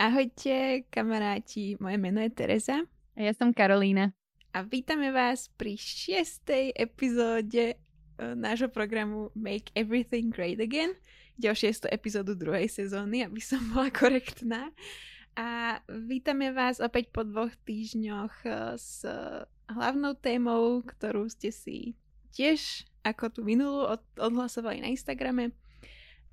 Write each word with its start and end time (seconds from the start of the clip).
Ahojte, 0.00 0.88
kamaráti, 0.88 1.76
moje 1.76 2.00
meno 2.00 2.24
je 2.24 2.32
Teresa. 2.32 2.88
A 3.12 3.18
ja 3.20 3.36
som 3.36 3.52
Karolína. 3.52 4.16
A 4.48 4.64
vítame 4.64 5.12
vás 5.12 5.52
pri 5.60 5.76
šiestej 5.76 6.72
epizóde 6.72 7.76
uh, 7.76 8.32
nášho 8.32 8.72
programu 8.72 9.28
Make 9.36 9.68
Everything 9.76 10.32
Great 10.32 10.56
Again. 10.56 10.96
Ide 11.36 11.52
o 11.52 11.56
šiestu 11.56 11.84
epizódu 11.92 12.32
druhej 12.32 12.72
sezóny, 12.72 13.28
aby 13.28 13.44
som 13.44 13.60
bola 13.76 13.92
korektná. 13.92 14.72
A 15.36 15.84
vítame 16.08 16.48
vás 16.48 16.80
opäť 16.80 17.12
po 17.12 17.20
dvoch 17.20 17.52
týždňoch 17.68 18.34
uh, 18.48 18.80
s 18.80 19.04
hlavnou 19.68 20.16
témou, 20.16 20.80
ktorú 20.80 21.28
ste 21.28 21.52
si 21.52 21.92
tiež 22.32 22.88
ako 23.04 23.36
tú 23.36 23.40
minulú 23.44 23.84
od- 23.84 24.16
odhlasovali 24.16 24.80
na 24.80 24.96
Instagrame 24.96 25.52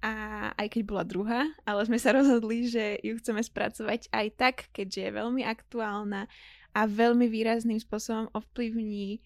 a 0.01 0.13
aj 0.53 0.67
keď 0.77 0.81
bola 0.85 1.03
druhá, 1.03 1.41
ale 1.65 1.81
sme 1.89 1.97
sa 1.97 2.13
rozhodli, 2.13 2.69
že 2.69 3.01
ju 3.01 3.17
chceme 3.17 3.41
spracovať 3.41 4.13
aj 4.13 4.27
tak, 4.37 4.55
keďže 4.69 5.09
je 5.09 5.17
veľmi 5.17 5.41
aktuálna 5.41 6.29
a 6.77 6.81
veľmi 6.85 7.25
výrazným 7.25 7.81
spôsobom 7.81 8.29
ovplyvní 8.37 9.25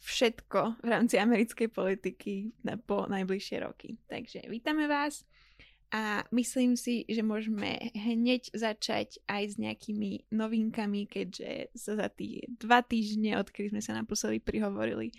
všetko 0.00 0.80
v 0.80 0.88
rámci 0.88 1.20
americkej 1.20 1.68
politiky 1.68 2.52
na, 2.64 2.80
po 2.80 3.04
najbližšie 3.08 3.56
roky. 3.60 4.00
Takže 4.08 4.48
vítame 4.48 4.88
vás 4.88 5.24
a 5.92 6.24
myslím 6.32 6.74
si, 6.74 7.06
že 7.06 7.22
môžeme 7.22 7.92
hneď 7.94 8.50
začať 8.56 9.22
aj 9.30 9.42
s 9.52 9.54
nejakými 9.60 10.32
novinkami, 10.34 11.06
keďže 11.06 11.76
sa 11.76 11.92
za 11.94 12.08
tie 12.10 12.42
dva 12.56 12.82
týždne, 12.82 13.38
odkedy 13.38 13.70
sme 13.70 13.82
sa 13.84 13.94
naposledy 13.94 14.42
prihovorili, 14.42 15.12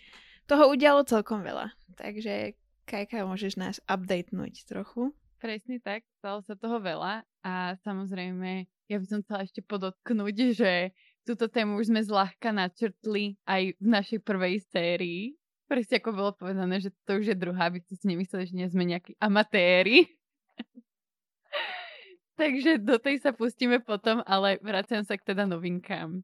toho 0.48 0.72
udialo 0.72 1.08
celkom 1.08 1.44
veľa. 1.44 1.72
Takže 1.96 2.56
Kajka, 2.88 3.28
môžeš 3.28 3.60
nás 3.60 3.84
updatenúť 3.84 4.64
trochu? 4.64 5.12
Presne 5.44 5.84
tak, 5.84 6.08
stalo 6.24 6.40
sa 6.48 6.56
toho 6.56 6.80
veľa 6.80 7.20
a 7.44 7.76
samozrejme 7.84 8.64
ja 8.88 8.96
by 8.96 9.06
som 9.06 9.20
chcela 9.20 9.44
ešte 9.44 9.60
podotknúť, 9.60 10.56
že 10.56 10.96
túto 11.28 11.52
tému 11.52 11.76
už 11.84 11.92
sme 11.92 12.00
zľahka 12.00 12.56
načrtli 12.56 13.36
aj 13.44 13.76
v 13.76 13.88
našej 13.92 14.24
prvej 14.24 14.64
sérii. 14.72 15.36
Presne 15.68 16.00
ako 16.00 16.16
bolo 16.16 16.32
povedané, 16.32 16.80
že 16.80 16.96
to 17.04 17.20
už 17.20 17.36
je 17.36 17.36
druhá, 17.36 17.68
aby 17.68 17.84
ste 17.84 18.00
si 18.00 18.08
nemysleli, 18.08 18.48
že 18.48 18.56
nie 18.56 18.72
sme 18.72 18.88
nejakí 18.88 19.20
amatéri. 19.20 20.08
Takže 22.40 22.80
do 22.80 22.96
tej 23.04 23.20
sa 23.20 23.36
pustíme 23.36 23.84
potom, 23.84 24.24
ale 24.24 24.64
vraciam 24.64 25.04
sa 25.04 25.20
k 25.20 25.36
teda 25.36 25.44
novinkám. 25.44 26.24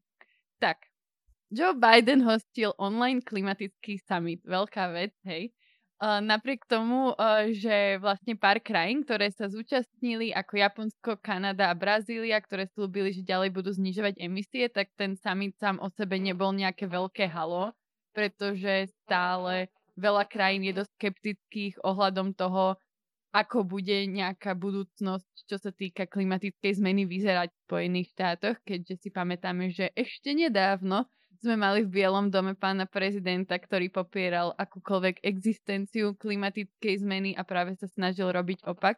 Tak, 0.63 0.79
Joe 1.51 1.75
Biden 1.75 2.23
hostil 2.23 2.71
online 2.79 3.19
klimatický 3.19 3.99
summit. 3.99 4.39
Veľká 4.47 4.95
vec, 4.95 5.11
hej. 5.27 5.51
Uh, 6.03 6.19
napriek 6.19 6.67
tomu, 6.67 7.15
uh, 7.15 7.47
že 7.55 7.95
vlastne 8.03 8.35
pár 8.35 8.59
krajín, 8.59 9.07
ktoré 9.07 9.31
sa 9.31 9.47
zúčastnili, 9.47 10.35
ako 10.35 10.59
Japonsko, 10.59 11.15
Kanada 11.15 11.71
a 11.71 11.79
Brazília, 11.79 12.43
ktoré 12.43 12.67
slúbili, 12.75 13.15
že 13.15 13.23
ďalej 13.23 13.55
budú 13.55 13.71
znižovať 13.71 14.19
emisie, 14.19 14.67
tak 14.67 14.91
ten 14.99 15.15
summit 15.15 15.55
sám 15.55 15.79
o 15.79 15.87
sebe 15.87 16.19
nebol 16.19 16.51
nejaké 16.51 16.91
veľké 16.91 17.31
halo, 17.31 17.71
pretože 18.11 18.91
stále 19.07 19.71
veľa 19.95 20.27
krajín 20.27 20.67
je 20.67 20.75
dosť 20.75 20.91
skeptických 20.91 21.79
ohľadom 21.87 22.35
toho, 22.35 22.75
ako 23.31 23.63
bude 23.63 24.03
nejaká 24.11 24.59
budúcnosť, 24.59 25.47
čo 25.47 25.55
sa 25.55 25.71
týka 25.71 26.03
klimatickej 26.03 26.83
zmeny 26.83 27.07
vyzerať 27.07 27.47
v 27.47 27.63
Spojených 27.63 28.11
štátoch, 28.11 28.59
keďže 28.67 29.07
si 29.07 29.09
pamätáme, 29.09 29.71
že 29.71 29.87
ešte 29.95 30.35
nedávno 30.35 31.07
sme 31.43 31.59
mali 31.59 31.83
v 31.83 31.91
Bielom 31.91 32.31
dome 32.31 32.55
pána 32.55 32.87
prezidenta, 32.87 33.59
ktorý 33.59 33.91
popieral 33.91 34.55
akúkoľvek 34.55 35.27
existenciu 35.27 36.15
klimatickej 36.15 37.03
zmeny 37.03 37.35
a 37.35 37.43
práve 37.43 37.75
sa 37.75 37.91
snažil 37.91 38.31
robiť 38.31 38.63
opak. 38.63 38.95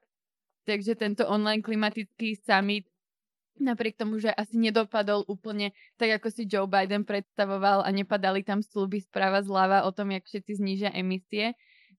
Takže 0.69 0.93
tento 0.93 1.25
online 1.25 1.65
klimatický 1.65 2.37
summit 2.37 2.85
napriek 3.57 3.97
tomu, 3.97 4.21
že 4.21 4.29
asi 4.29 4.59
nedopadol 4.59 5.25
úplne 5.25 5.73
tak, 5.95 6.21
ako 6.21 6.27
si 6.29 6.45
Joe 6.45 6.69
Biden 6.69 7.07
predstavoval 7.07 7.81
a 7.81 7.89
nepadali 7.89 8.43
tam 8.45 8.61
sluby 8.61 9.01
správa 9.01 9.41
zľava 9.41 9.87
o 9.87 9.91
tom, 9.95 10.11
jak 10.11 10.27
všetci 10.27 10.59
znížia 10.59 10.91
emisie, 10.93 11.55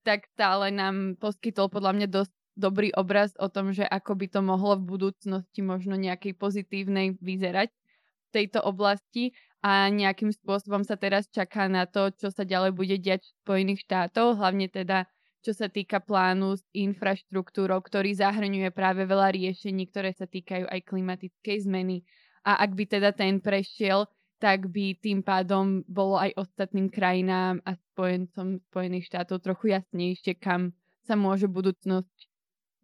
tak 0.06 0.28
stále 0.36 0.70
nám 0.70 1.18
poskytol 1.18 1.72
podľa 1.72 1.92
mňa 1.96 2.08
dosť 2.12 2.32
dobrý 2.56 2.88
obraz 2.94 3.34
o 3.36 3.50
tom, 3.50 3.74
že 3.74 3.84
ako 3.84 4.16
by 4.16 4.26
to 4.30 4.40
mohlo 4.40 4.78
v 4.78 4.88
budúcnosti 4.88 5.60
možno 5.60 5.98
nejakej 5.98 6.38
pozitívnej 6.38 7.18
vyzerať 7.20 7.68
v 7.72 8.28
tejto 8.32 8.64
oblasti 8.64 9.36
a 9.66 9.90
nejakým 9.90 10.30
spôsobom 10.30 10.86
sa 10.86 10.94
teraz 10.94 11.26
čaká 11.26 11.66
na 11.66 11.90
to, 11.90 12.14
čo 12.14 12.30
sa 12.30 12.46
ďalej 12.46 12.70
bude 12.78 13.02
diať 13.02 13.26
v 13.26 13.36
Spojených 13.42 13.82
štátoch, 13.82 14.38
hlavne 14.38 14.70
teda 14.70 15.10
čo 15.42 15.50
sa 15.50 15.66
týka 15.66 15.98
plánu 15.98 16.54
s 16.54 16.62
infraštruktúrou, 16.70 17.82
ktorý 17.82 18.14
zahrňuje 18.14 18.70
práve 18.70 19.02
veľa 19.02 19.34
riešení, 19.34 19.90
ktoré 19.90 20.14
sa 20.14 20.30
týkajú 20.30 20.70
aj 20.70 20.80
klimatickej 20.86 21.66
zmeny. 21.66 22.06
A 22.46 22.62
ak 22.62 22.78
by 22.78 22.84
teda 22.86 23.10
ten 23.10 23.42
prešiel, 23.42 24.06
tak 24.38 24.70
by 24.70 25.02
tým 25.02 25.26
pádom 25.26 25.82
bolo 25.90 26.14
aj 26.14 26.38
ostatným 26.38 26.86
krajinám 26.86 27.58
a 27.66 27.74
spojencom 27.74 28.62
Spojených 28.70 29.10
štátov 29.10 29.42
trochu 29.42 29.74
jasnejšie, 29.74 30.38
kam 30.38 30.78
sa 31.02 31.18
môže 31.18 31.50
budúcnosť 31.50 32.25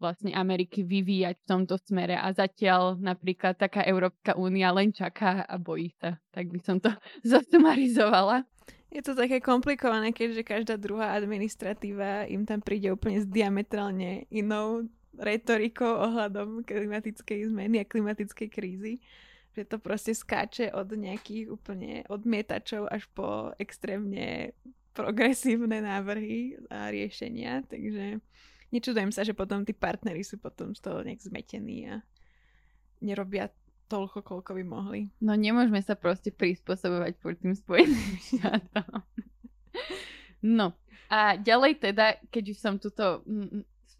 vlastne 0.02 0.34
Ameriky 0.34 0.82
vyvíjať 0.82 1.38
v 1.38 1.46
tomto 1.46 1.78
smere 1.78 2.18
a 2.18 2.34
zatiaľ 2.34 2.98
napríklad 2.98 3.54
taká 3.54 3.86
Európska 3.86 4.34
únia 4.34 4.74
len 4.74 4.90
čaká 4.90 5.46
a 5.46 5.54
bojí 5.62 5.94
sa. 6.02 6.18
Tak 6.34 6.50
by 6.50 6.58
som 6.58 6.82
to 6.82 6.90
zasumarizovala. 7.22 8.42
Je 8.92 9.00
to 9.00 9.16
také 9.16 9.40
komplikované, 9.40 10.12
keďže 10.12 10.44
každá 10.44 10.74
druhá 10.76 11.16
administratíva 11.16 12.28
im 12.28 12.44
tam 12.44 12.60
príde 12.60 12.92
úplne 12.92 13.24
s 13.24 13.26
diametrálne 13.30 14.28
inou 14.28 14.84
retorikou 15.16 15.88
ohľadom 15.88 16.60
klimatickej 16.66 17.48
zmeny 17.48 17.80
a 17.80 17.88
klimatickej 17.88 18.48
krízy. 18.52 19.00
Že 19.56 19.64
to 19.64 19.76
proste 19.80 20.12
skáče 20.12 20.72
od 20.76 20.92
nejakých 20.92 21.48
úplne 21.48 22.04
odmietačov 22.08 22.88
až 22.88 23.08
po 23.16 23.52
extrémne 23.56 24.52
progresívne 24.92 25.80
návrhy 25.80 26.60
a 26.68 26.92
riešenia. 26.92 27.64
Takže 27.68 28.20
nečudujem 28.72 29.12
sa, 29.12 29.22
že 29.22 29.36
potom 29.36 29.62
tí 29.62 29.76
partnery 29.76 30.24
sú 30.24 30.40
potom 30.40 30.72
z 30.72 30.80
toho 30.80 31.04
nejak 31.04 31.20
zmetení 31.20 31.92
a 31.92 31.96
nerobia 33.04 33.52
toľko, 33.92 34.24
koľko 34.24 34.56
by 34.56 34.64
mohli. 34.64 35.00
No 35.20 35.36
nemôžeme 35.36 35.84
sa 35.84 35.92
proste 35.92 36.32
prispôsobovať 36.32 37.20
pod 37.20 37.36
tým 37.36 37.52
spojeným 37.52 38.16
štátom. 38.32 39.04
No 40.40 40.72
a 41.12 41.36
ďalej 41.36 41.84
teda, 41.84 42.16
keď 42.32 42.44
už 42.56 42.58
som 42.58 42.80
tuto 42.80 43.20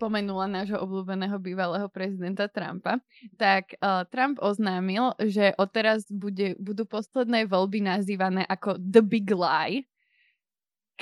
spomenula 0.03 0.51
nášho 0.51 0.81
obľúbeného 0.83 1.39
bývalého 1.39 1.87
prezidenta 1.87 2.51
Trumpa, 2.51 2.99
tak 3.39 3.77
uh, 3.79 4.03
Trump 4.11 4.41
oznámil, 4.43 5.15
že 5.21 5.55
odteraz 5.61 6.09
bude, 6.11 6.59
budú 6.59 6.89
posledné 6.89 7.47
voľby 7.47 7.85
nazývané 7.87 8.43
ako 8.49 8.81
The 8.83 8.99
Big 9.05 9.31
Lie, 9.31 9.87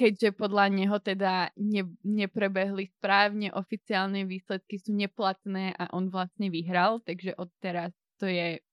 keďže 0.01 0.33
podľa 0.33 0.73
neho 0.73 0.97
teda 0.97 1.53
ne, 1.61 1.85
neprebehli 2.01 2.89
správne, 2.97 3.53
oficiálne 3.53 4.25
výsledky 4.25 4.81
sú 4.81 4.97
neplatné 4.97 5.77
a 5.77 5.93
on 5.93 6.09
vlastne 6.09 6.49
vyhral, 6.49 7.05
takže 7.05 7.37
odteraz 7.37 7.93
to 8.17 8.25
je 8.25 8.65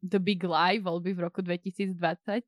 The 0.00 0.16
Big 0.16 0.40
Lie 0.40 0.80
voľby 0.80 1.12
v 1.12 1.20
roku 1.28 1.44
2020. 1.44 2.40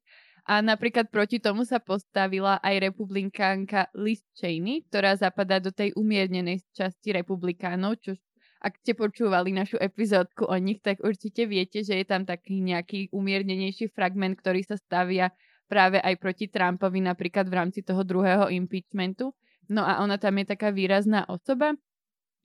A 0.44 0.60
napríklad 0.60 1.08
proti 1.08 1.40
tomu 1.40 1.64
sa 1.68 1.80
postavila 1.80 2.60
aj 2.60 2.92
republikánka 2.92 3.88
Liz 3.96 4.20
Cheney, 4.36 4.84
ktorá 4.88 5.16
zapadá 5.16 5.60
do 5.60 5.72
tej 5.72 5.92
umiernenej 5.96 6.64
časti 6.72 7.16
republikánov, 7.16 8.00
čo 8.00 8.16
ak 8.64 8.80
ste 8.80 8.96
počúvali 8.96 9.52
našu 9.52 9.76
epizódku 9.76 10.48
o 10.48 10.56
nich, 10.56 10.80
tak 10.80 11.04
určite 11.04 11.44
viete, 11.44 11.84
že 11.84 12.00
je 12.00 12.06
tam 12.08 12.24
taký 12.24 12.64
nejaký 12.64 13.12
umiernenejší 13.12 13.92
fragment, 13.92 14.40
ktorý 14.40 14.64
sa 14.64 14.80
stavia 14.80 15.28
práve 15.74 15.98
aj 15.98 16.14
proti 16.22 16.46
Trumpovi 16.46 17.02
napríklad 17.02 17.50
v 17.50 17.58
rámci 17.58 17.82
toho 17.82 18.06
druhého 18.06 18.46
impeachmentu. 18.46 19.34
No 19.66 19.82
a 19.82 19.98
ona 19.98 20.22
tam 20.22 20.38
je 20.38 20.46
taká 20.54 20.70
výrazná 20.70 21.26
osoba. 21.26 21.74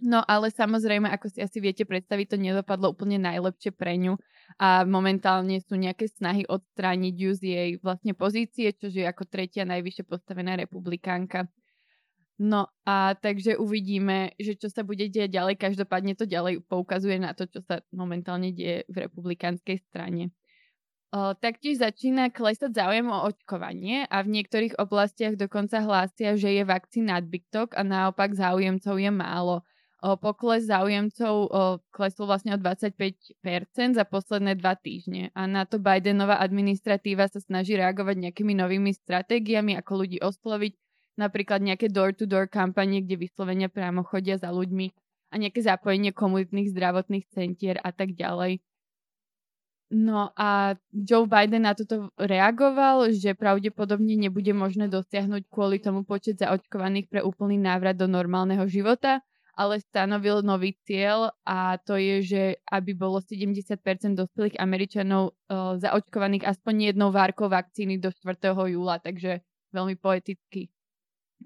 No 0.02 0.24
ale 0.26 0.48
samozrejme, 0.50 1.12
ako 1.12 1.28
si 1.28 1.44
asi 1.44 1.60
viete 1.60 1.84
predstaviť, 1.84 2.34
to 2.34 2.38
nedopadlo 2.40 2.96
úplne 2.96 3.20
najlepšie 3.20 3.76
pre 3.76 4.00
ňu 4.00 4.16
a 4.56 4.88
momentálne 4.88 5.60
sú 5.60 5.76
nejaké 5.76 6.08
snahy 6.08 6.48
odstrániť 6.48 7.16
ju 7.20 7.32
z 7.36 7.42
jej 7.44 7.70
vlastne 7.84 8.16
pozície, 8.16 8.72
čo 8.72 8.88
je 8.88 9.04
ako 9.04 9.28
tretia 9.28 9.68
najvyššie 9.68 10.08
postavená 10.08 10.56
republikánka. 10.56 11.52
No 12.40 12.72
a 12.88 13.20
takže 13.20 13.60
uvidíme, 13.60 14.32
že 14.40 14.56
čo 14.56 14.72
sa 14.72 14.88
bude 14.88 15.12
diať 15.12 15.36
ďalej. 15.36 15.60
Každopádne 15.60 16.16
to 16.16 16.24
ďalej 16.24 16.64
poukazuje 16.72 17.20
na 17.20 17.36
to, 17.36 17.52
čo 17.52 17.60
sa 17.68 17.84
momentálne 17.92 18.56
deje 18.56 18.88
v 18.88 19.04
republikánskej 19.04 19.84
strane. 19.92 20.32
Taktiež 21.10 21.82
začína 21.82 22.30
klesať 22.30 22.70
záujem 22.78 23.10
o 23.10 23.26
očkovanie 23.26 24.06
a 24.06 24.22
v 24.22 24.30
niektorých 24.30 24.78
oblastiach 24.78 25.34
dokonca 25.34 25.82
hlásia, 25.82 26.38
že 26.38 26.54
je 26.54 26.62
vakcín 26.62 27.10
nadbytok 27.10 27.74
a 27.74 27.82
naopak 27.82 28.38
záujemcov 28.38 28.94
je 28.94 29.10
málo. 29.10 29.66
O, 30.00 30.16
pokles 30.16 30.70
záujemcov 30.70 31.34
o, 31.34 31.48
klesol 31.92 32.30
vlastne 32.30 32.56
o 32.56 32.62
25% 32.62 34.00
za 34.00 34.06
posledné 34.08 34.56
dva 34.56 34.78
týždne 34.80 35.28
a 35.36 35.44
na 35.44 35.68
to 35.68 35.76
Bidenová 35.76 36.40
administratíva 36.40 37.28
sa 37.28 37.44
snaží 37.44 37.76
reagovať 37.76 38.16
nejakými 38.30 38.56
novými 38.56 38.96
stratégiami, 38.96 39.76
ako 39.76 39.92
ľudí 40.06 40.24
osloviť, 40.24 40.72
napríklad 41.20 41.60
nejaké 41.60 41.92
door-to-door 41.92 42.48
kampanie, 42.48 43.04
kde 43.04 43.20
vyslovene 43.20 43.68
priamo 43.68 44.08
chodia 44.08 44.40
za 44.40 44.56
ľuďmi 44.56 44.88
a 45.30 45.36
nejaké 45.36 45.68
zapojenie 45.68 46.16
komunitných 46.16 46.72
zdravotných 46.72 47.26
centier 47.36 47.76
a 47.84 47.92
tak 47.92 48.16
ďalej. 48.16 48.64
No 49.90 50.30
a 50.38 50.78
Joe 50.94 51.26
Biden 51.26 51.66
na 51.66 51.74
toto 51.74 52.14
reagoval, 52.22 53.10
že 53.10 53.34
pravdepodobne 53.34 54.14
nebude 54.14 54.54
možné 54.54 54.86
dosiahnuť 54.86 55.50
kvôli 55.50 55.82
tomu 55.82 56.06
počet 56.06 56.38
zaočkovaných 56.38 57.10
pre 57.10 57.26
úplný 57.26 57.58
návrat 57.58 57.98
do 57.98 58.06
normálneho 58.06 58.70
života, 58.70 59.26
ale 59.58 59.82
stanovil 59.82 60.46
nový 60.46 60.78
cieľ 60.86 61.34
a 61.42 61.82
to 61.82 61.98
je, 61.98 62.22
že 62.22 62.42
aby 62.70 62.94
bolo 62.94 63.18
70% 63.18 63.66
dospelých 64.14 64.62
Američanov 64.62 65.34
uh, 65.34 65.76
zaočkovaných 65.82 66.46
aspoň 66.46 66.94
jednou 66.94 67.10
várkou 67.10 67.50
vakcíny 67.50 67.98
do 67.98 68.14
4. 68.14 68.56
júla, 68.70 69.02
takže 69.02 69.42
veľmi 69.74 69.98
poeticky. 69.98 70.70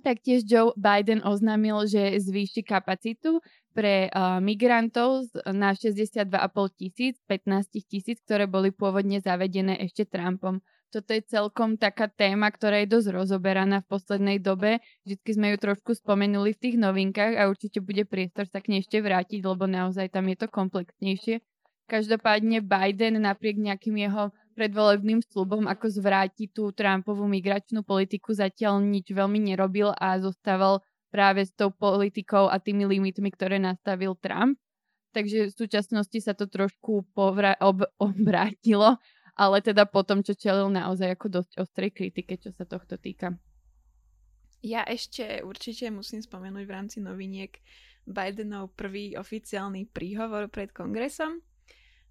Taktiež 0.01 0.41
Joe 0.49 0.73
Biden 0.73 1.21
oznámil, 1.21 1.85
že 1.85 2.17
zvýši 2.17 2.65
kapacitu 2.65 3.45
pre 3.77 4.09
uh, 4.09 4.41
migrantov 4.41 5.29
na 5.45 5.77
62,5 5.77 6.33
tisíc, 6.73 7.21
15 7.29 7.69
tisíc, 7.85 8.17
ktoré 8.25 8.49
boli 8.49 8.73
pôvodne 8.73 9.21
zavedené 9.21 9.77
ešte 9.85 10.09
Trumpom. 10.09 10.65
Toto 10.93 11.09
je 11.09 11.25
celkom 11.25 11.73
taká 11.77 12.05
téma, 12.05 12.53
ktorá 12.53 12.85
je 12.85 12.93
dosť 12.93 13.17
rozoberaná 13.17 13.81
v 13.81 13.89
poslednej 13.89 14.37
dobe. 14.37 14.77
Vždycky 15.09 15.29
sme 15.33 15.47
ju 15.53 15.57
trošku 15.57 15.97
spomenuli 15.97 16.53
v 16.53 16.61
tých 16.61 16.77
novinkách 16.77 17.33
a 17.33 17.49
určite 17.49 17.81
bude 17.81 18.05
priestor 18.05 18.45
sa 18.45 18.61
k 18.61 18.77
nej 18.77 18.85
ešte 18.85 19.01
vrátiť, 19.01 19.41
lebo 19.41 19.65
naozaj 19.65 20.13
tam 20.13 20.29
je 20.29 20.37
to 20.37 20.47
komplexnejšie. 20.53 21.41
Každopádne 21.89 22.61
Biden 22.61 23.25
napriek 23.25 23.57
nejakým 23.57 23.97
jeho 24.05 24.29
predvolebným 24.53 25.25
slubom, 25.25 25.65
ako 25.65 25.89
zvráti 25.89 26.47
tú 26.47 26.69
Trumpovú 26.69 27.25
migračnú 27.25 27.81
politiku, 27.81 28.31
zatiaľ 28.31 28.79
nič 28.79 29.09
veľmi 29.09 29.41
nerobil 29.41 29.91
a 29.97 30.21
zostával 30.21 30.85
práve 31.09 31.45
s 31.45 31.53
tou 31.53 31.69
politikou 31.69 32.49
a 32.49 32.57
tými 32.61 32.85
limitmi, 32.89 33.29
ktoré 33.33 33.57
nastavil 33.57 34.17
Trump. 34.17 34.57
Takže 35.13 35.49
v 35.49 35.53
súčasnosti 35.53 36.17
sa 36.21 36.33
to 36.33 36.49
trošku 36.49 37.05
povra- 37.13 37.57
ob- 37.61 37.85
obrátilo, 38.01 38.97
ale 39.37 39.61
teda 39.61 39.85
potom, 39.85 40.25
čo 40.25 40.33
čelil 40.33 40.73
naozaj 40.73 41.13
ako 41.13 41.41
dosť 41.41 41.51
ostrej 41.61 41.93
kritike, 41.93 42.37
čo 42.41 42.49
sa 42.49 42.65
tohto 42.65 42.97
týka. 42.97 43.37
Ja 44.63 44.81
ešte 44.87 45.43
určite 45.43 45.91
musím 45.91 46.23
spomenúť 46.23 46.63
v 46.65 46.71
rámci 46.73 46.97
noviniek 47.03 47.51
Bidenov 48.07 48.73
prvý 48.73 49.13
oficiálny 49.19 49.91
príhovor 49.91 50.47
pred 50.47 50.71
kongresom. 50.71 51.43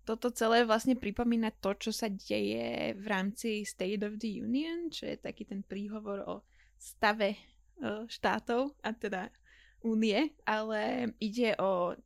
Toto 0.03 0.35
celé 0.35 0.67
vlastne 0.67 0.99
pripomína 0.99 1.55
to, 1.63 1.79
čo 1.79 1.95
sa 1.95 2.11
deje 2.11 2.99
v 2.99 3.05
rámci 3.07 3.63
State 3.63 4.03
of 4.03 4.19
the 4.19 4.43
Union, 4.43 4.91
čo 4.91 5.07
je 5.07 5.17
taký 5.17 5.47
ten 5.47 5.63
príhovor 5.63 6.27
o 6.27 6.35
stave 6.75 7.39
E, 7.83 8.07
štátov, 8.07 8.79
a 8.87 8.95
teda 8.95 9.27
únie, 9.83 10.31
ale 10.47 11.11
ide 11.19 11.59
o, 11.59 11.99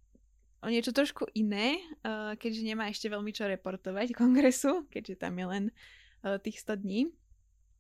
o 0.64 0.66
niečo 0.72 0.96
trošku 0.96 1.28
iné, 1.37 1.76
e, 1.76 1.81
keďže 2.40 2.64
nemá 2.64 2.88
ešte 2.88 3.12
veľmi 3.12 3.28
čo 3.28 3.44
reportovať 3.44 4.16
kongresu, 4.16 4.88
keďže 4.88 5.20
tam 5.20 5.37
je 5.37 5.46
len 5.46 5.64
e, 5.69 6.40
tých 6.40 6.64
100 6.64 6.81
dní. 6.81 7.00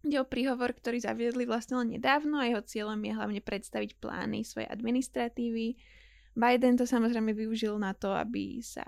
Ide 0.04 0.20
o 0.20 0.28
príhovor, 0.28 0.76
ktorý 0.76 1.00
zaviedli 1.00 1.48
vlastne 1.48 1.80
len 1.80 1.96
nedávno 1.96 2.36
a 2.36 2.44
jeho 2.44 2.60
cieľom 2.60 3.00
je 3.00 3.16
hlavne 3.16 3.40
predstaviť 3.40 3.96
plány 3.96 4.44
svojej 4.44 4.68
administratívy. 4.68 5.80
Biden 6.36 6.76
to 6.76 6.84
samozrejme 6.84 7.32
využil 7.32 7.80
na 7.80 7.96
to, 7.96 8.12
aby 8.12 8.60
sa 8.60 8.84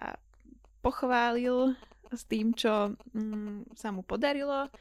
pochválil 0.88 1.76
s 2.08 2.24
tým, 2.24 2.56
čo 2.56 2.96
mm, 3.12 3.76
sa 3.76 3.92
mu 3.92 4.00
podarilo 4.00 4.72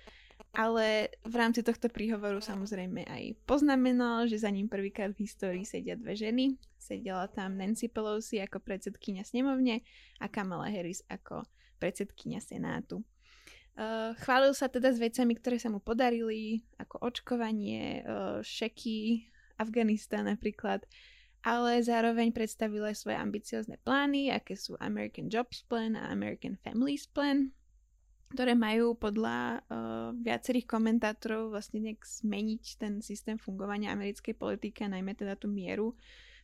ale 0.57 1.13
v 1.21 1.35
rámci 1.37 1.61
tohto 1.61 1.85
príhovoru 1.85 2.41
samozrejme 2.41 3.05
aj 3.05 3.23
poznamenal, 3.45 4.25
že 4.25 4.41
za 4.41 4.49
ním 4.49 4.65
prvýkrát 4.65 5.13
v 5.13 5.29
histórii 5.29 5.61
sedia 5.61 5.93
dve 5.93 6.17
ženy. 6.17 6.57
Sedela 6.81 7.29
tam 7.29 7.61
Nancy 7.61 7.91
Pelosi 7.91 8.41
ako 8.41 8.63
predsedkynia 8.65 9.21
snemovne 9.21 9.85
a 10.17 10.25
Kamala 10.25 10.71
Harris 10.73 11.05
ako 11.13 11.45
predsedkynia 11.77 12.41
Senátu. 12.41 13.05
Uh, 13.77 14.17
chválil 14.25 14.57
sa 14.57 14.65
teda 14.65 14.89
s 14.89 14.97
vecami, 14.97 15.37
ktoré 15.37 15.61
sa 15.61 15.69
mu 15.69 15.77
podarili, 15.77 16.65
ako 16.81 17.05
očkovanie, 17.05 18.01
uh, 18.01 18.41
šeky, 18.41 19.29
Afganistán 19.61 20.25
napríklad, 20.25 20.81
ale 21.47 21.79
zároveň 21.79 22.35
predstavil 22.35 22.83
aj 22.83 23.07
svoje 23.07 23.15
ambiciozne 23.15 23.79
plány, 23.87 24.35
aké 24.35 24.59
sú 24.59 24.75
American 24.83 25.31
Jobs 25.31 25.63
Plan 25.63 25.95
a 25.95 26.11
American 26.11 26.59
Families 26.59 27.07
Plan, 27.07 27.55
ktoré 28.35 28.51
majú 28.51 28.99
podľa 28.99 29.63
uh, 29.63 30.11
viacerých 30.19 30.67
komentátorov 30.67 31.55
vlastne 31.55 31.79
nejak 31.79 32.03
zmeniť 32.03 32.63
ten 32.75 32.99
systém 32.99 33.39
fungovania 33.39 33.95
americkej 33.95 34.35
politiky, 34.35 34.83
najmä 34.91 35.15
teda 35.15 35.39
tú 35.39 35.47
mieru 35.47 35.95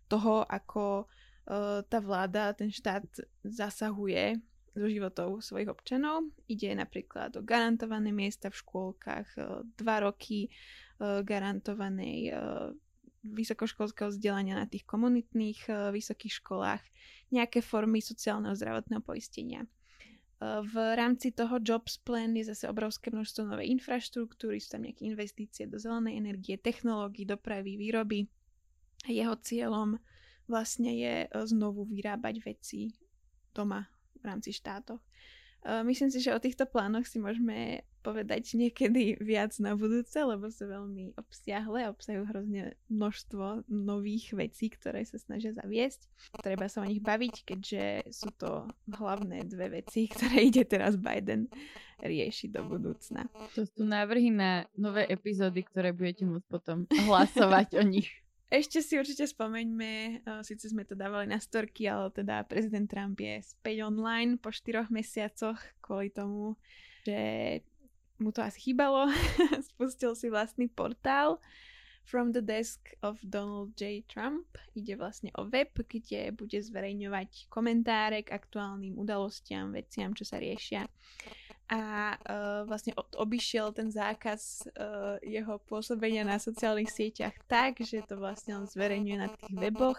toho, 0.08 0.48
ako 0.48 1.04
uh, 1.04 1.84
tá 1.84 2.00
vláda, 2.00 2.56
ten 2.56 2.72
štát 2.72 3.04
zasahuje 3.44 4.40
do 4.72 4.88
životov 4.88 5.44
svojich 5.44 5.68
občanov. 5.68 6.32
Ide 6.48 6.80
napríklad 6.80 7.36
o 7.36 7.44
garantované 7.44 8.16
miesta 8.16 8.48
v 8.48 8.56
škôlkach, 8.56 9.28
uh, 9.36 9.68
dva 9.76 10.08
roky 10.08 10.48
garantovanej 11.04 12.32
vysokoškolského 13.24 14.12
vzdelania 14.12 14.60
na 14.60 14.68
tých 14.68 14.84
komunitných 14.84 15.60
uh, 15.72 15.76
vysokých 15.96 16.44
školách, 16.44 16.84
nejaké 17.32 17.64
formy 17.64 18.04
sociálneho 18.04 18.54
zdravotného 18.54 19.02
poistenia. 19.02 19.66
V 20.44 20.76
rámci 20.76 21.32
toho 21.32 21.56
Jobs 21.64 21.96
Plan 22.04 22.36
je 22.36 22.44
zase 22.44 22.68
obrovské 22.68 23.08
množstvo 23.08 23.48
novej 23.48 23.72
infraštruktúry, 23.80 24.60
sú 24.60 24.76
tam 24.76 24.84
nejaké 24.84 25.08
investície 25.08 25.64
do 25.72 25.80
zelenej 25.80 26.20
energie, 26.20 26.60
technológií, 26.60 27.24
dopravy, 27.24 27.80
výroby. 27.80 28.28
Jeho 29.08 29.40
cieľom 29.40 29.96
vlastne 30.52 30.92
je 30.92 31.16
e, 31.24 31.28
znovu 31.48 31.88
vyrábať 31.88 32.44
veci 32.44 32.92
doma 33.56 33.88
v 34.20 34.24
rámci 34.28 34.52
štátov. 34.52 35.00
Myslím 35.64 36.12
si, 36.12 36.20
že 36.20 36.36
o 36.36 36.44
týchto 36.44 36.68
plánoch 36.68 37.08
si 37.08 37.24
môžeme 37.24 37.88
povedať 38.04 38.60
niekedy 38.60 39.16
viac 39.24 39.56
na 39.64 39.80
budúce, 39.80 40.20
lebo 40.20 40.52
sú 40.52 40.68
veľmi 40.68 41.16
obsiahle, 41.16 41.88
obsahujú 41.88 42.28
hrozne 42.28 42.76
množstvo 42.92 43.72
nových 43.72 44.36
vecí, 44.36 44.68
ktoré 44.68 45.08
sa 45.08 45.16
snažia 45.16 45.56
zaviesť. 45.56 46.12
Treba 46.44 46.68
sa 46.68 46.84
o 46.84 46.90
nich 46.90 47.00
baviť, 47.00 47.48
keďže 47.48 48.12
sú 48.12 48.30
to 48.36 48.68
hlavné 48.92 49.48
dve 49.48 49.80
veci, 49.80 50.06
ktoré 50.14 50.52
ide 50.52 50.68
teraz 50.68 51.00
Biden 51.00 51.48
riešiť 52.04 52.52
do 52.52 52.68
budúcna. 52.68 53.32
To 53.56 53.64
sú 53.64 53.88
návrhy 53.88 54.36
na 54.36 54.68
nové 54.76 55.08
epizódy, 55.08 55.64
ktoré 55.64 55.96
budete 55.96 56.28
môcť 56.28 56.48
potom 56.52 56.84
hlasovať 57.08 57.80
o 57.80 57.84
nich. 57.88 58.23
Ešte 58.54 58.86
si 58.86 59.02
určite 59.02 59.26
spomeňme, 59.26 60.22
uh, 60.30 60.46
síce 60.46 60.70
sme 60.70 60.86
to 60.86 60.94
dávali 60.94 61.26
na 61.26 61.42
storky, 61.42 61.90
ale 61.90 62.14
teda 62.14 62.46
prezident 62.46 62.86
Trump 62.86 63.18
je 63.18 63.42
späť 63.42 63.82
online 63.82 64.38
po 64.38 64.54
štyroch 64.54 64.94
mesiacoch 64.94 65.58
kvôli 65.82 66.14
tomu, 66.14 66.54
že 67.02 67.18
mu 68.22 68.30
to 68.30 68.46
asi 68.46 68.62
chýbalo. 68.62 69.10
Spustil 69.74 70.14
si 70.14 70.30
vlastný 70.30 70.70
portál 70.70 71.42
From 72.06 72.30
the 72.30 72.46
Desk 72.46 72.94
of 73.02 73.18
Donald 73.26 73.74
J. 73.74 74.06
Trump. 74.06 74.46
Ide 74.78 75.02
vlastne 75.02 75.34
o 75.34 75.50
web, 75.50 75.74
kde 75.74 76.30
bude 76.30 76.62
zverejňovať 76.62 77.50
komentáre 77.50 78.22
k 78.22 78.38
aktuálnym 78.38 79.02
udalostiam, 79.02 79.74
veciam, 79.74 80.14
čo 80.14 80.30
sa 80.30 80.38
riešia 80.38 80.86
a 81.72 82.14
uh, 82.20 82.62
vlastne 82.68 82.92
od, 83.00 83.08
obišiel 83.16 83.72
ten 83.72 83.88
zákaz 83.88 84.68
uh, 84.68 85.16
jeho 85.24 85.58
pôsobenia 85.64 86.28
na 86.28 86.36
sociálnych 86.36 86.92
sieťach 86.92 87.34
tak, 87.48 87.80
že 87.80 88.04
to 88.04 88.20
vlastne 88.20 88.60
on 88.60 88.66
zverejňuje 88.68 89.18
na 89.18 89.32
tých 89.32 89.54
weboch, 89.56 89.98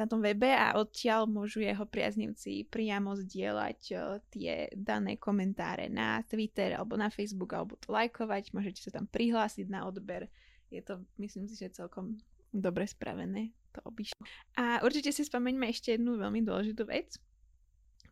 na 0.00 0.08
tom 0.08 0.24
webe 0.24 0.48
a 0.48 0.78
odtiaľ 0.80 1.28
môžu 1.28 1.60
jeho 1.60 1.84
priaznivci 1.84 2.64
priamo 2.72 3.12
zdieľať 3.18 3.80
uh, 3.92 4.22
tie 4.32 4.72
dané 4.72 5.20
komentáre 5.20 5.92
na 5.92 6.24
Twitter 6.24 6.72
alebo 6.72 6.96
na 6.96 7.12
Facebook 7.12 7.52
alebo 7.52 7.76
to 7.76 7.92
lajkovať, 7.92 8.56
môžete 8.56 8.88
sa 8.88 8.96
tam 8.96 9.04
prihlásiť 9.04 9.68
na 9.68 9.84
odber. 9.84 10.32
Je 10.72 10.80
to, 10.80 11.04
myslím 11.20 11.48
si, 11.48 11.56
že 11.56 11.84
celkom 11.84 12.16
dobre 12.48 12.88
spravené 12.88 13.52
to 13.76 13.80
obišlo. 13.84 14.16
A 14.56 14.80
určite 14.80 15.12
si 15.12 15.22
spomeňme 15.24 15.68
ešte 15.68 15.96
jednu 15.96 16.16
veľmi 16.16 16.40
dôležitú 16.44 16.88
vec, 16.88 17.20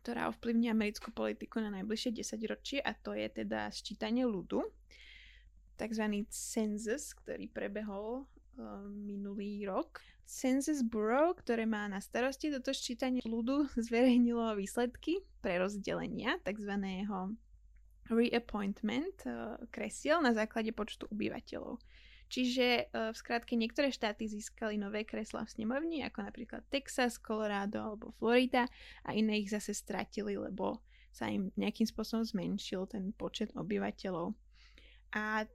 ktorá 0.07 0.31
ovplyvní 0.31 0.71
americkú 0.71 1.11
politiku 1.11 1.59
na 1.59 1.67
najbližšie 1.67 2.23
10 2.23 2.39
ročie 2.47 2.79
a 2.79 2.95
to 2.95 3.11
je 3.11 3.27
teda 3.27 3.67
sčítanie 3.75 4.23
ľudu, 4.23 4.63
tzv. 5.75 6.23
census, 6.31 7.11
ktorý 7.11 7.51
prebehol 7.51 8.23
uh, 8.23 8.87
minulý 8.87 9.67
rok. 9.67 9.99
Census 10.23 10.79
Bureau, 10.79 11.35
ktoré 11.35 11.67
má 11.67 11.91
na 11.91 11.99
starosti 11.99 12.55
toto 12.55 12.71
sčítanie 12.71 13.19
ľudu, 13.27 13.67
zverejnilo 13.91 14.55
výsledky 14.55 15.27
pre 15.43 15.59
rozdelenia 15.59 16.39
tzv. 16.47 16.71
reappointment 18.07 19.27
uh, 19.27 19.59
kresiel 19.75 20.23
na 20.23 20.31
základe 20.31 20.71
počtu 20.71 21.03
obyvateľov. 21.11 21.83
Čiže 22.27 22.91
uh, 22.91 23.11
v 23.11 23.17
skratke 23.17 23.55
niektoré 23.55 23.91
štáty 23.91 24.27
získali 24.27 24.75
nové 24.75 25.07
kreslá 25.07 25.47
v 25.47 25.53
snemovni, 25.55 26.03
ako 26.03 26.27
napríklad 26.27 26.67
Texas, 26.67 27.15
Colorado 27.15 27.79
alebo 27.79 28.11
Florida 28.19 28.67
a 29.07 29.15
iné 29.15 29.39
ich 29.39 29.51
zase 29.51 29.71
stratili, 29.71 30.35
lebo 30.35 30.83
sa 31.11 31.31
im 31.31 31.49
nejakým 31.55 31.87
spôsobom 31.87 32.21
zmenšil 32.27 32.85
ten 32.91 33.15
počet 33.15 33.49
obyvateľov. 33.55 34.35
A 35.15 35.47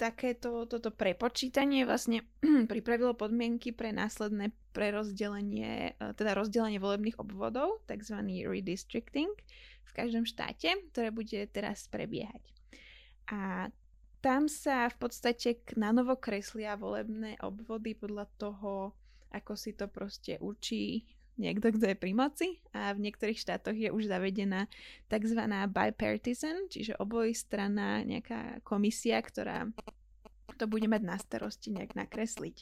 takéto 0.00 0.64
toto 0.64 0.88
prepočítanie 0.88 1.84
vlastne 1.84 2.24
pripravilo 2.72 3.12
podmienky 3.12 3.76
pre 3.76 3.92
následné 3.92 4.48
prerozdelenie, 4.72 5.92
e, 5.92 6.16
teda 6.16 6.32
rozdelenie 6.32 6.80
volebných 6.80 7.20
obvodov, 7.20 7.84
tzv. 7.84 8.16
redistricting, 8.48 9.28
v 9.84 9.92
každom 9.92 10.24
štáte, 10.24 10.72
ktoré 10.94 11.12
bude 11.12 11.44
teraz 11.52 11.84
prebiehať. 11.92 12.40
A 13.28 13.68
tam 14.20 14.46
sa 14.46 14.88
v 14.92 14.96
podstate 15.00 15.64
na 15.80 15.96
novo 15.96 16.16
kreslia 16.20 16.76
volebné 16.76 17.40
obvody 17.40 17.96
podľa 17.96 18.28
toho, 18.36 18.92
ako 19.32 19.52
si 19.56 19.72
to 19.72 19.88
proste 19.88 20.36
učí 20.40 21.08
niekto, 21.40 21.72
kto 21.72 21.94
je 21.94 21.96
pri 21.96 22.12
moci 22.12 22.48
a 22.76 22.92
v 22.92 23.08
niektorých 23.08 23.40
štátoch 23.40 23.72
je 23.72 23.88
už 23.88 24.12
zavedená 24.12 24.68
tzv. 25.08 25.40
bipartisan, 25.72 26.68
čiže 26.68 27.00
obojstranná 27.00 28.04
nejaká 28.04 28.60
komisia, 28.60 29.16
ktorá 29.24 29.72
to 30.60 30.68
bude 30.68 30.84
mať 30.84 31.02
na 31.02 31.16
starosti 31.16 31.72
nejak 31.72 31.96
nakresliť. 31.96 32.56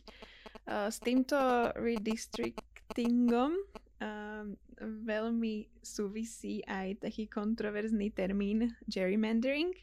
Uh, 0.63 0.87
s 0.87 1.03
týmto 1.03 1.35
redistrictingom 1.75 3.59
uh, 3.59 4.47
veľmi 4.79 5.83
súvisí 5.83 6.63
aj 6.63 7.03
taký 7.03 7.27
kontroverzný 7.27 8.15
termín 8.15 8.71
gerrymandering. 8.87 9.75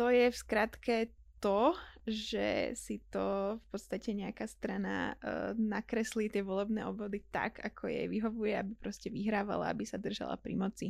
To 0.00 0.08
je 0.08 0.32
v 0.32 0.36
skratke 0.36 0.96
to, 1.42 1.76
že 2.06 2.74
si 2.74 2.98
to 3.10 3.58
v 3.58 3.64
podstate 3.70 4.10
nejaká 4.14 4.46
strana 4.50 5.14
uh, 5.18 5.54
nakreslí 5.54 6.26
tie 6.30 6.42
volebné 6.42 6.82
obvody 6.86 7.22
tak, 7.30 7.62
ako 7.62 7.86
jej 7.86 8.06
vyhovuje, 8.10 8.58
aby 8.58 8.72
proste 8.78 9.10
vyhrávala, 9.10 9.70
aby 9.70 9.86
sa 9.86 9.98
držala 9.98 10.34
pri 10.38 10.54
moci. 10.58 10.88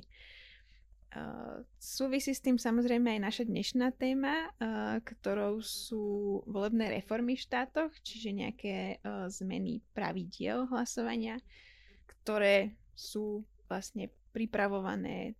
Uh, 1.12 1.60
súvisí 1.76 2.32
s 2.32 2.40
tým 2.40 2.56
samozrejme 2.56 3.12
aj 3.16 3.20
naša 3.20 3.44
dnešná 3.44 3.92
téma, 4.00 4.48
uh, 4.48 4.96
ktorou 5.04 5.60
sú 5.60 6.40
volebné 6.48 6.88
reformy 6.88 7.36
v 7.36 7.44
štátoch, 7.44 7.92
čiže 8.00 8.32
nejaké 8.32 8.76
uh, 9.04 9.28
zmeny 9.28 9.84
pravidiel 9.92 10.64
hlasovania, 10.72 11.36
ktoré 12.08 12.72
sú 12.96 13.44
vlastne 13.68 14.08
pripravované 14.32 15.36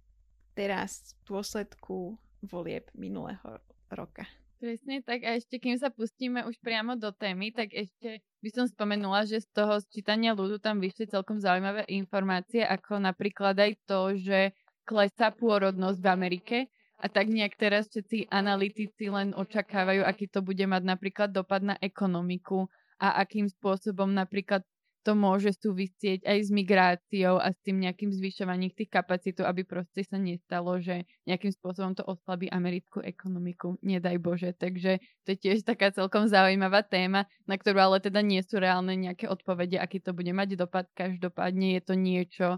teraz 0.53 1.17
v 1.25 1.33
dôsledku 1.33 2.21
volieb 2.43 2.91
minulého 2.95 3.63
roka. 3.91 4.27
Presne 4.63 5.03
tak 5.03 5.27
a 5.27 5.35
ešte 5.35 5.59
kým 5.59 5.75
sa 5.75 5.91
pustíme 5.91 6.47
už 6.47 6.55
priamo 6.63 6.95
do 6.95 7.11
témy, 7.11 7.51
tak 7.51 7.75
ešte 7.75 8.23
by 8.47 8.51
som 8.55 8.71
spomenula, 8.71 9.27
že 9.27 9.43
z 9.43 9.51
toho 9.51 9.83
sčítania 9.83 10.39
ľudu 10.39 10.63
tam 10.63 10.79
vyšli 10.79 11.11
celkom 11.11 11.43
zaujímavé 11.43 11.83
informácie, 11.91 12.63
ako 12.63 13.03
napríklad 13.03 13.59
aj 13.59 13.73
to, 13.91 14.15
že 14.15 14.55
klesá 14.87 15.35
pôrodnosť 15.35 15.99
v 15.99 16.07
Amerike 16.07 16.59
a 17.03 17.11
tak 17.11 17.27
nejak 17.27 17.59
teraz 17.59 17.91
všetci 17.91 18.31
analytici 18.31 19.11
len 19.11 19.35
očakávajú, 19.35 20.07
aký 20.07 20.31
to 20.31 20.47
bude 20.47 20.63
mať 20.63 20.83
napríklad 20.87 21.35
dopad 21.35 21.67
na 21.67 21.75
ekonomiku 21.83 22.71
a 23.03 23.19
akým 23.19 23.51
spôsobom 23.51 24.15
napríklad 24.15 24.63
to 25.03 25.19
môže 25.19 25.59
súvisieť 25.59 26.23
aj 26.23 26.39
s 26.47 26.51
migráciou 26.55 27.43
a 27.43 27.51
s 27.51 27.59
tým 27.67 27.83
nejakým 27.83 28.15
zvyšovaním 28.15 28.71
tých 28.71 28.89
kapacít, 28.89 29.43
aby 29.43 29.67
proste 29.67 30.07
sa 30.07 30.17
nestalo, 30.17 30.79
že 30.79 31.05
nejakým 31.27 31.51
spôsobom 31.51 31.99
to 31.99 32.07
oslabí 32.07 32.47
americkú 32.49 33.03
ekonomiku. 33.03 33.77
Nedaj 33.83 34.17
Bože. 34.23 34.51
Takže 34.55 35.03
to 35.27 35.29
je 35.35 35.39
tiež 35.39 35.67
taká 35.67 35.91
celkom 35.91 36.31
zaujímavá 36.31 36.87
téma, 36.87 37.27
na 37.51 37.59
ktorú 37.59 37.83
ale 37.83 37.99
teda 37.99 38.23
nie 38.23 38.41
sú 38.47 38.63
reálne 38.63 38.95
nejaké 38.95 39.27
odpovede, 39.27 39.77
aký 39.77 39.99
to 39.99 40.15
bude 40.15 40.31
mať 40.31 40.55
dopad. 40.55 40.87
Každopádne 40.95 41.77
je 41.79 41.83
to 41.83 41.95
niečo, 41.99 42.49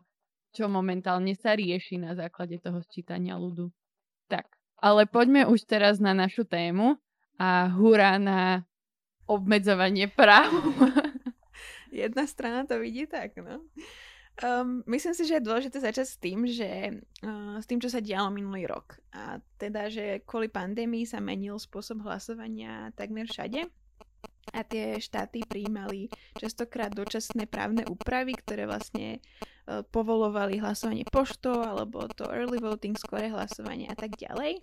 čo 0.53 0.69
momentálne 0.69 1.33
sa 1.35 1.57
rieši 1.57 1.97
na 1.97 2.13
základe 2.13 2.61
toho 2.61 2.85
sčítania 2.85 3.41
ľudu. 3.41 3.73
Tak, 4.29 4.47
ale 4.85 5.09
poďme 5.09 5.49
už 5.49 5.65
teraz 5.65 5.97
na 5.97 6.13
našu 6.13 6.45
tému 6.45 7.01
a 7.41 7.73
hurá 7.73 8.21
na 8.21 8.69
obmedzovanie 9.25 10.13
práv. 10.13 10.53
jedna 11.95 12.27
strana 12.27 12.67
to 12.67 12.83
vidí 12.83 13.07
tak, 13.07 13.39
no. 13.39 13.63
Um, 14.43 14.83
myslím 14.91 15.15
si, 15.15 15.31
že 15.31 15.39
je 15.39 15.47
dôležité 15.47 15.79
začať 15.79 16.07
s 16.11 16.19
tým, 16.19 16.43
že 16.43 16.99
uh, 17.23 17.55
s 17.63 17.71
tým, 17.71 17.79
čo 17.79 17.87
sa 17.87 18.03
dialo 18.03 18.35
minulý 18.35 18.67
rok. 18.67 18.99
A 19.15 19.39
teda, 19.63 19.87
že 19.87 20.27
kvôli 20.27 20.51
pandémii 20.51 21.07
sa 21.07 21.23
menil 21.23 21.55
spôsob 21.55 22.03
hlasovania 22.03 22.91
takmer 22.99 23.31
všade 23.31 23.71
a 24.51 24.61
tie 24.67 24.99
štáty 24.99 25.47
prijímali 25.47 26.11
častokrát 26.35 26.91
dočasné 26.91 27.47
právne 27.47 27.87
úpravy, 27.87 28.35
ktoré 28.35 28.67
vlastne 28.67 29.23
povolovali 29.65 30.61
hlasovanie 30.61 31.09
poštou 31.09 31.65
alebo 31.65 32.05
to 32.13 32.29
early 32.29 32.61
voting, 32.61 32.93
skore 33.01 33.33
hlasovanie 33.33 33.89
a 33.89 33.97
tak 33.97 34.21
ďalej. 34.21 34.61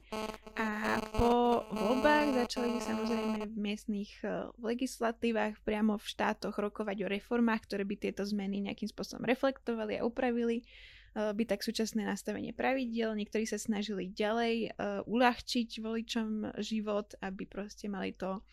A 0.61 1.01
po 1.17 1.65
voľbách 1.73 2.45
začali 2.45 2.77
samozrejme 2.77 3.49
v 3.49 3.57
miestnych 3.57 4.13
uh, 4.21 4.53
legislatívach 4.61 5.57
priamo 5.65 5.97
v 5.97 6.05
štátoch 6.05 6.53
rokovať 6.53 6.97
o 7.01 7.11
reformách, 7.11 7.65
ktoré 7.65 7.81
by 7.81 7.95
tieto 7.97 8.21
zmeny 8.21 8.61
nejakým 8.61 8.89
spôsobom 8.93 9.25
reflektovali 9.25 9.97
a 9.97 10.05
upravili 10.05 10.61
uh, 10.61 11.33
by 11.33 11.49
tak 11.49 11.65
súčasné 11.65 12.05
nastavenie 12.05 12.53
pravidiel. 12.53 13.17
Niektorí 13.17 13.49
sa 13.49 13.57
snažili 13.57 14.13
ďalej 14.13 14.77
uľahčiť 15.09 15.69
voličom 15.81 16.61
život, 16.61 17.17
aby 17.25 17.49
proste 17.49 17.89
mali 17.89 18.13
to 18.13 18.45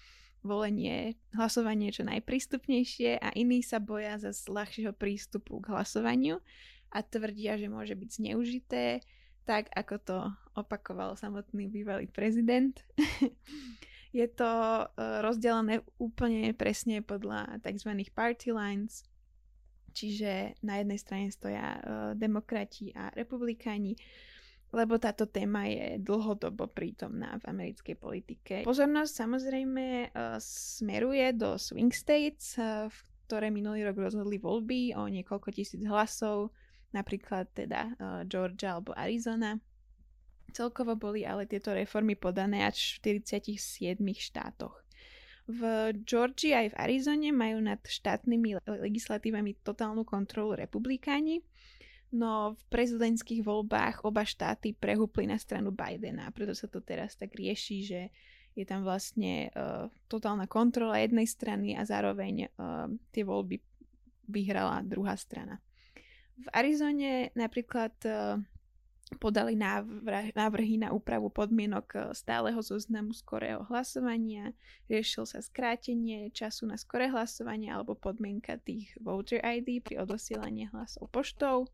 volenie, 0.46 1.18
hlasovanie 1.34 1.90
čo 1.90 2.06
najprístupnejšie 2.06 3.18
a 3.18 3.28
iní 3.34 3.60
sa 3.60 3.82
boja 3.82 4.16
za 4.18 4.30
ľahšieho 4.30 4.94
prístupu 4.94 5.58
k 5.60 5.74
hlasovaniu 5.74 6.38
a 6.88 6.98
tvrdia, 7.04 7.60
že 7.60 7.68
môže 7.68 7.92
byť 7.92 8.10
zneužité, 8.22 9.04
tak 9.44 9.72
ako 9.72 9.94
to 10.00 10.18
opakoval 10.56 11.16
samotný 11.16 11.68
bývalý 11.72 12.08
prezident. 12.08 12.76
Je 14.12 14.24
to 14.24 14.48
e, 14.48 14.84
rozdelené 15.20 15.84
úplne 16.00 16.56
presne 16.56 17.04
podľa 17.04 17.60
tzv. 17.60 17.92
party 18.12 18.56
lines, 18.56 19.04
čiže 19.92 20.56
na 20.64 20.80
jednej 20.80 20.96
strane 20.96 21.28
stoja 21.28 21.76
e, 21.76 21.80
demokrati 22.16 22.88
a 22.96 23.12
republikáni, 23.12 24.00
lebo 24.68 25.00
táto 25.00 25.24
téma 25.24 25.64
je 25.64 25.96
dlhodobo 25.96 26.68
prítomná 26.68 27.40
v 27.40 27.44
americkej 27.48 27.96
politike. 27.96 28.54
Pozornosť 28.68 29.12
samozrejme 29.12 30.12
uh, 30.12 30.36
smeruje 30.42 31.32
do 31.32 31.56
swing 31.56 31.92
states, 31.92 32.60
uh, 32.60 32.92
v 32.92 32.98
ktoré 33.28 33.48
minulý 33.48 33.88
rok 33.88 33.96
rozhodli 33.96 34.36
voľby 34.36 34.92
o 34.96 35.08
niekoľko 35.08 35.48
tisíc 35.56 35.80
hlasov, 35.88 36.52
napríklad 36.92 37.48
teda 37.56 37.96
uh, 37.96 38.22
Georgia 38.28 38.76
alebo 38.76 38.92
Arizona. 38.92 39.56
Celkovo 40.52 40.96
boli 40.96 41.24
ale 41.24 41.44
tieto 41.44 41.72
reformy 41.72 42.16
podané 42.16 42.64
až 42.64 43.00
v 43.00 43.20
47 43.20 44.00
štátoch. 44.00 44.84
V 45.48 45.60
Georgii 46.04 46.52
aj 46.52 46.66
v 46.72 46.78
Arizone 46.84 47.32
majú 47.32 47.64
nad 47.64 47.80
štátnymi 47.80 48.68
legislatívami 48.68 49.56
totálnu 49.64 50.04
kontrolu 50.04 50.52
republikáni, 50.52 51.40
No 52.08 52.56
v 52.56 52.62
prezidentských 52.72 53.44
voľbách 53.44 54.00
oba 54.00 54.24
štáty 54.24 54.72
prehúpli 54.72 55.28
na 55.28 55.36
stranu 55.36 55.68
Bidena, 55.68 56.32
preto 56.32 56.56
sa 56.56 56.64
to 56.64 56.80
teraz 56.80 57.20
tak 57.20 57.36
rieši, 57.36 57.78
že 57.84 58.00
je 58.56 58.64
tam 58.64 58.82
vlastne 58.82 59.52
uh, 59.52 59.92
totálna 60.08 60.48
kontrola 60.48 60.98
jednej 60.98 61.28
strany 61.28 61.76
a 61.76 61.84
zároveň 61.84 62.48
uh, 62.48 62.88
tie 63.12 63.22
voľby 63.22 63.60
vyhrala 64.24 64.80
druhá 64.88 65.14
strana. 65.20 65.60
V 66.40 66.48
Arizone 66.50 67.28
napríklad 67.36 67.92
uh, 68.08 68.40
podali 69.16 69.56
návrh, 69.56 70.36
návrhy 70.36 70.76
na 70.76 70.92
úpravu 70.92 71.32
podmienok 71.32 72.12
stáleho 72.12 72.60
zoznamu 72.60 73.16
skorého 73.16 73.64
hlasovania, 73.72 74.52
riešil 74.92 75.24
sa 75.24 75.40
skrátenie 75.40 76.28
času 76.36 76.68
na 76.68 76.76
skoré 76.76 77.08
hlasovanie 77.08 77.72
alebo 77.72 77.96
podmienka 77.96 78.60
tých 78.60 78.92
voter 79.00 79.40
ID 79.40 79.80
pri 79.80 80.04
odosielaní 80.04 80.68
hlasov 80.68 81.08
poštou. 81.08 81.64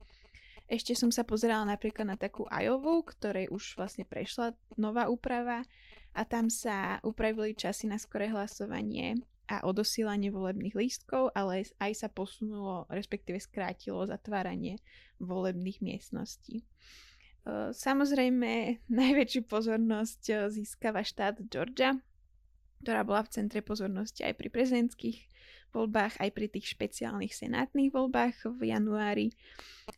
Ešte 0.64 0.96
som 0.96 1.12
sa 1.12 1.28
pozerala 1.28 1.68
napríklad 1.68 2.08
na 2.08 2.16
takú 2.16 2.48
Iowa, 2.48 3.04
ktorej 3.04 3.52
už 3.52 3.76
vlastne 3.76 4.08
prešla 4.08 4.56
nová 4.80 5.12
úprava 5.12 5.60
a 6.16 6.22
tam 6.24 6.48
sa 6.48 7.02
upravili 7.04 7.52
časy 7.52 7.84
na 7.90 8.00
skore 8.00 8.32
hlasovanie 8.32 9.20
a 9.44 9.60
odosílanie 9.68 10.32
volebných 10.32 10.72
lístkov, 10.72 11.36
ale 11.36 11.68
aj 11.76 11.92
sa 11.92 12.08
posunulo, 12.08 12.88
respektíve 12.88 13.36
skrátilo 13.36 14.08
zatváranie 14.08 14.80
volebných 15.20 15.84
miestností. 15.84 16.64
Samozrejme, 17.76 18.52
najväčšiu 19.04 19.44
pozornosť 19.44 20.48
získava 20.48 21.04
štát 21.04 21.44
Georgia, 21.52 22.00
ktorá 22.80 23.04
bola 23.04 23.24
v 23.24 23.32
centre 23.36 23.60
pozornosti 23.60 24.24
aj 24.24 24.32
pri 24.36 24.48
prezidentských 24.48 25.18
voľbách, 25.74 26.22
aj 26.22 26.30
pri 26.32 26.46
tých 26.48 26.72
špeciálnych 26.72 27.34
senátnych 27.34 27.90
voľbách 27.90 28.48
v 28.48 28.72
januári. 28.72 29.34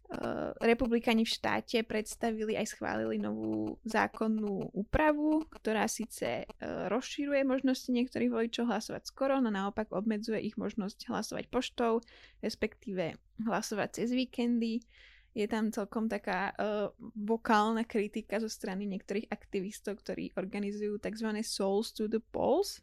Uh, 0.07 0.55
republikani 0.63 1.27
v 1.27 1.35
štáte 1.35 1.83
predstavili 1.83 2.55
aj 2.55 2.79
schválili 2.79 3.19
novú 3.19 3.75
zákonnú 3.83 4.71
úpravu, 4.71 5.43
ktorá 5.51 5.91
síce 5.91 6.47
uh, 6.47 6.87
rozšíruje 6.87 7.43
možnosti 7.43 7.91
niektorých 7.91 8.31
voličov 8.31 8.71
hlasovať 8.71 9.03
skoro, 9.03 9.43
no 9.43 9.51
naopak 9.51 9.91
obmedzuje 9.91 10.47
ich 10.47 10.55
možnosť 10.55 11.11
hlasovať 11.11 11.51
poštou, 11.51 12.07
respektíve 12.39 13.19
hlasovať 13.43 13.99
cez 13.99 14.15
víkendy. 14.15 14.87
Je 15.35 15.51
tam 15.51 15.75
celkom 15.75 16.07
taká 16.07 16.55
uh, 16.55 16.95
vokálna 17.19 17.83
kritika 17.83 18.39
zo 18.39 18.47
strany 18.47 18.87
niektorých 18.87 19.27
aktivistov, 19.27 20.07
ktorí 20.07 20.39
organizujú 20.39 21.03
tzv. 21.03 21.35
Souls 21.43 21.91
to 21.91 22.07
the 22.07 22.23
Polls, 22.23 22.79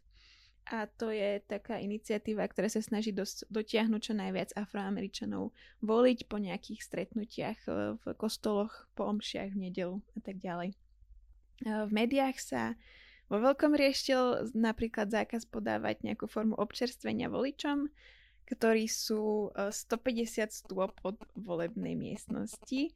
a 0.64 0.88
to 0.88 1.12
je 1.12 1.44
taká 1.44 1.76
iniciatíva, 1.76 2.48
ktorá 2.48 2.72
sa 2.72 2.80
snaží 2.80 3.12
dos- 3.12 3.44
dotiahnuť 3.52 4.00
čo 4.00 4.14
najviac 4.16 4.50
afroameričanov 4.56 5.52
voliť 5.84 6.18
po 6.24 6.40
nejakých 6.40 6.80
stretnutiach 6.80 7.58
e, 7.68 8.00
v 8.00 8.04
kostoloch, 8.16 8.88
po 8.96 9.04
omšiach 9.04 9.52
v 9.52 9.68
nedelu 9.68 9.96
a 10.16 10.20
tak 10.24 10.40
ďalej. 10.40 10.72
E, 10.72 10.76
v 11.68 11.90
médiách 11.92 12.40
sa 12.40 12.62
vo 13.28 13.40
veľkom 13.40 13.76
rieštil 13.76 14.52
napríklad 14.56 15.12
zákaz 15.12 15.48
podávať 15.48 16.00
nejakú 16.04 16.28
formu 16.28 16.56
občerstvenia 16.56 17.28
voličom, 17.28 17.88
ktorí 18.44 18.84
sú 18.84 19.48
150 19.56 20.52
stôp 20.52 21.00
od 21.00 21.16
volebnej 21.32 21.96
miestnosti. 21.96 22.92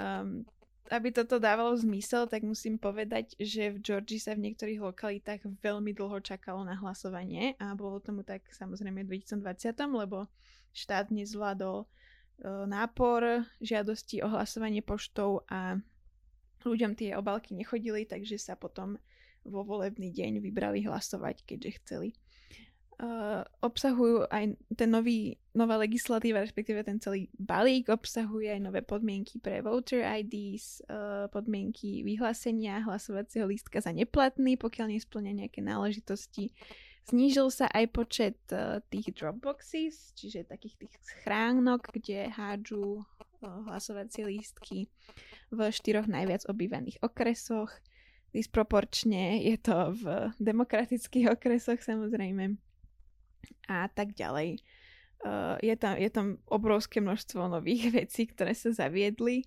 Um, 0.00 0.48
aby 0.88 1.08
toto 1.12 1.36
dávalo 1.36 1.76
zmysel, 1.76 2.26
tak 2.28 2.44
musím 2.44 2.80
povedať, 2.80 3.36
že 3.40 3.72
v 3.72 3.80
Georgii 3.80 4.20
sa 4.20 4.32
v 4.34 4.48
niektorých 4.48 4.80
lokalitách 4.80 5.44
veľmi 5.60 5.92
dlho 5.92 6.18
čakalo 6.24 6.64
na 6.64 6.76
hlasovanie 6.76 7.54
a 7.60 7.76
bolo 7.76 8.00
tomu 8.00 8.24
tak 8.24 8.44
samozrejme 8.52 9.04
v 9.04 9.20
2020, 9.20 9.74
lebo 9.92 10.28
štát 10.72 11.12
nezvládol 11.12 11.84
e, 11.84 11.86
nápor 12.68 13.48
žiadosti 13.60 14.20
o 14.24 14.28
hlasovanie 14.28 14.84
poštou 14.84 15.44
a 15.48 15.80
ľuďom 16.64 16.92
tie 16.98 17.14
obalky 17.14 17.54
nechodili, 17.54 18.04
takže 18.04 18.36
sa 18.36 18.54
potom 18.58 18.98
vo 19.46 19.64
volebný 19.64 20.12
deň 20.12 20.44
vybrali 20.44 20.84
hlasovať, 20.84 21.46
keďže 21.46 21.70
chceli 21.82 22.08
uh, 22.98 23.46
obsahujú 23.62 24.26
aj 24.28 24.58
ten 24.74 24.90
nový, 24.90 25.38
nová 25.54 25.78
legislatíva, 25.78 26.42
respektíve 26.42 26.82
ten 26.82 26.98
celý 26.98 27.30
balík 27.38 27.90
obsahuje 27.90 28.50
aj 28.50 28.60
nové 28.62 28.82
podmienky 28.82 29.38
pre 29.38 29.62
voter 29.62 30.02
IDs, 30.02 30.82
uh, 30.86 31.30
podmienky 31.30 32.02
vyhlásenia 32.02 32.82
hlasovacieho 32.82 33.46
lístka 33.46 33.78
za 33.78 33.94
neplatný, 33.94 34.58
pokiaľ 34.58 34.98
nesplňa 34.98 35.46
nejaké 35.46 35.62
náležitosti. 35.62 36.50
Znížil 37.08 37.48
sa 37.48 37.72
aj 37.72 37.86
počet 37.94 38.38
uh, 38.52 38.84
tých 38.92 39.16
dropboxes, 39.16 40.12
čiže 40.12 40.50
takých 40.50 40.84
tých 40.84 40.94
schránok, 41.00 41.88
kde 41.94 42.28
hádžu 42.28 43.06
hlasovacie 43.40 44.26
lístky 44.26 44.90
v 45.54 45.58
štyroch 45.70 46.10
najviac 46.10 46.44
obývaných 46.50 46.98
okresoch. 47.00 47.70
Disproporčne 48.34 49.40
je 49.40 49.56
to 49.56 49.94
v 49.94 50.04
demokratických 50.36 51.32
okresoch 51.32 51.80
samozrejme 51.80 52.67
a 53.68 53.86
tak 53.92 54.16
ďalej. 54.16 54.62
Uh, 55.18 55.58
je, 55.58 55.74
tam, 55.74 55.98
je 55.98 56.10
tam 56.14 56.26
obrovské 56.46 57.02
množstvo 57.02 57.50
nových 57.50 57.90
vecí, 58.06 58.30
ktoré 58.30 58.54
sa 58.54 58.70
zaviedli. 58.70 59.42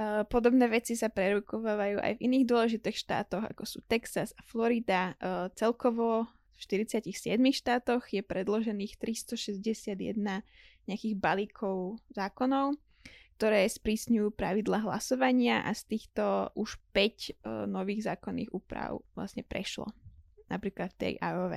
Uh, 0.00 0.24
podobné 0.24 0.64
veci 0.72 0.96
sa 0.96 1.12
prerukovávajú 1.12 2.00
aj 2.00 2.12
v 2.16 2.24
iných 2.24 2.48
dôležitých 2.48 2.96
štátoch, 2.96 3.44
ako 3.44 3.68
sú 3.68 3.84
Texas 3.84 4.32
a 4.40 4.42
Florida. 4.48 5.12
Uh, 5.20 5.52
celkovo 5.52 6.32
v 6.56 6.58
47 6.80 7.12
štátoch 7.52 8.08
je 8.08 8.24
predložených 8.24 8.96
361 8.96 10.16
nejakých 10.88 11.14
balíkov 11.20 12.00
zákonov, 12.16 12.80
ktoré 13.36 13.68
sprísňujú 13.68 14.32
pravidla 14.32 14.80
hlasovania 14.80 15.60
a 15.60 15.76
z 15.76 15.92
týchto 15.92 16.48
už 16.56 16.80
5 16.96 16.96
uh, 16.96 17.68
nových 17.68 18.08
zákonných 18.08 18.48
úprav 18.48 18.96
vlastne 19.12 19.44
prešlo. 19.44 19.92
Napríklad 20.48 20.96
v 20.96 20.98
tej 20.98 21.12
AOV. 21.20 21.52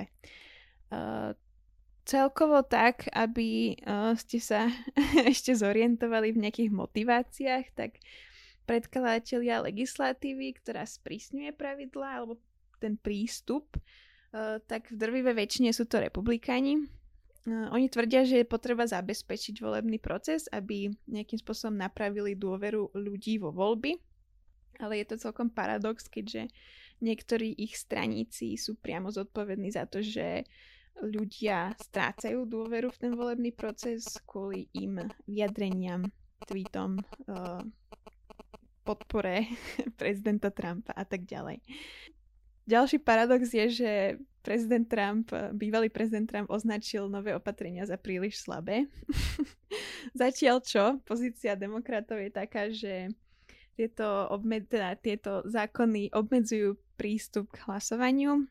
Uh, 2.06 2.08
celkovo 2.08 2.62
tak, 2.62 3.10
aby 3.10 3.74
uh, 3.82 4.14
ste 4.14 4.38
sa 4.38 4.70
ešte 5.32 5.52
zorientovali 5.58 6.30
v 6.30 6.46
nejakých 6.46 6.70
motiváciách, 6.70 7.66
tak 7.74 7.98
predkladatelia 8.64 9.58
legislatívy, 9.66 10.54
ktorá 10.62 10.86
sprísňuje 10.86 11.50
pravidlá 11.58 12.22
alebo 12.22 12.38
ten 12.78 12.94
prístup, 12.94 13.74
uh, 13.74 14.62
tak 14.70 14.94
v 14.94 14.96
drvivé 14.96 15.34
väčšine 15.34 15.74
sú 15.74 15.90
to 15.90 15.98
republikáni. 15.98 16.86
Uh, 17.42 17.74
oni 17.74 17.90
tvrdia, 17.90 18.22
že 18.22 18.42
je 18.42 18.46
potreba 18.46 18.86
zabezpečiť 18.86 19.58
volebný 19.58 19.98
proces, 19.98 20.46
aby 20.54 20.86
nejakým 21.10 21.42
spôsobom 21.42 21.74
napravili 21.74 22.38
dôveru 22.38 22.94
ľudí 22.94 23.42
vo 23.42 23.50
voľby, 23.50 23.98
ale 24.78 25.02
je 25.02 25.06
to 25.10 25.26
celkom 25.26 25.50
paradox, 25.50 26.06
keďže 26.06 26.54
niektorí 27.02 27.50
ich 27.58 27.74
straníci 27.74 28.54
sú 28.54 28.78
priamo 28.78 29.10
zodpovední 29.10 29.74
za 29.74 29.90
to, 29.90 30.00
že 30.00 30.46
ľudia 31.02 31.76
strácajú 31.76 32.48
dôveru 32.48 32.88
v 32.88 33.00
ten 33.00 33.12
volebný 33.12 33.52
proces 33.52 34.16
kvôli 34.24 34.68
im 34.72 35.00
vyjadreniam, 35.28 36.08
tweetom, 36.48 37.00
uh, 37.28 37.60
podpore 38.86 39.50
prezidenta 40.00 40.48
Trumpa 40.54 40.94
a 40.94 41.02
tak 41.02 41.26
ďalej. 41.26 41.60
Ďalší 42.66 42.98
paradox 43.02 43.54
je, 43.54 43.66
že 43.70 43.90
prezident 44.42 44.86
Trump, 44.86 45.30
bývalý 45.54 45.90
prezident 45.90 46.26
Trump 46.26 46.50
označil 46.50 47.06
nové 47.06 47.34
opatrenia 47.34 47.86
za 47.86 47.94
príliš 47.98 48.42
slabé. 48.42 48.90
Zatiaľ 50.18 50.62
čo? 50.62 50.98
Pozícia 51.06 51.54
demokratov 51.54 52.18
je 52.22 52.30
taká, 52.30 52.70
že 52.70 53.10
tieto, 53.78 54.06
obmed, 54.34 54.66
teda, 54.66 54.98
tieto 54.98 55.46
zákony 55.46 56.10
obmedzujú 56.10 56.74
prístup 56.98 57.52
k 57.54 57.70
hlasovaniu 57.70 58.48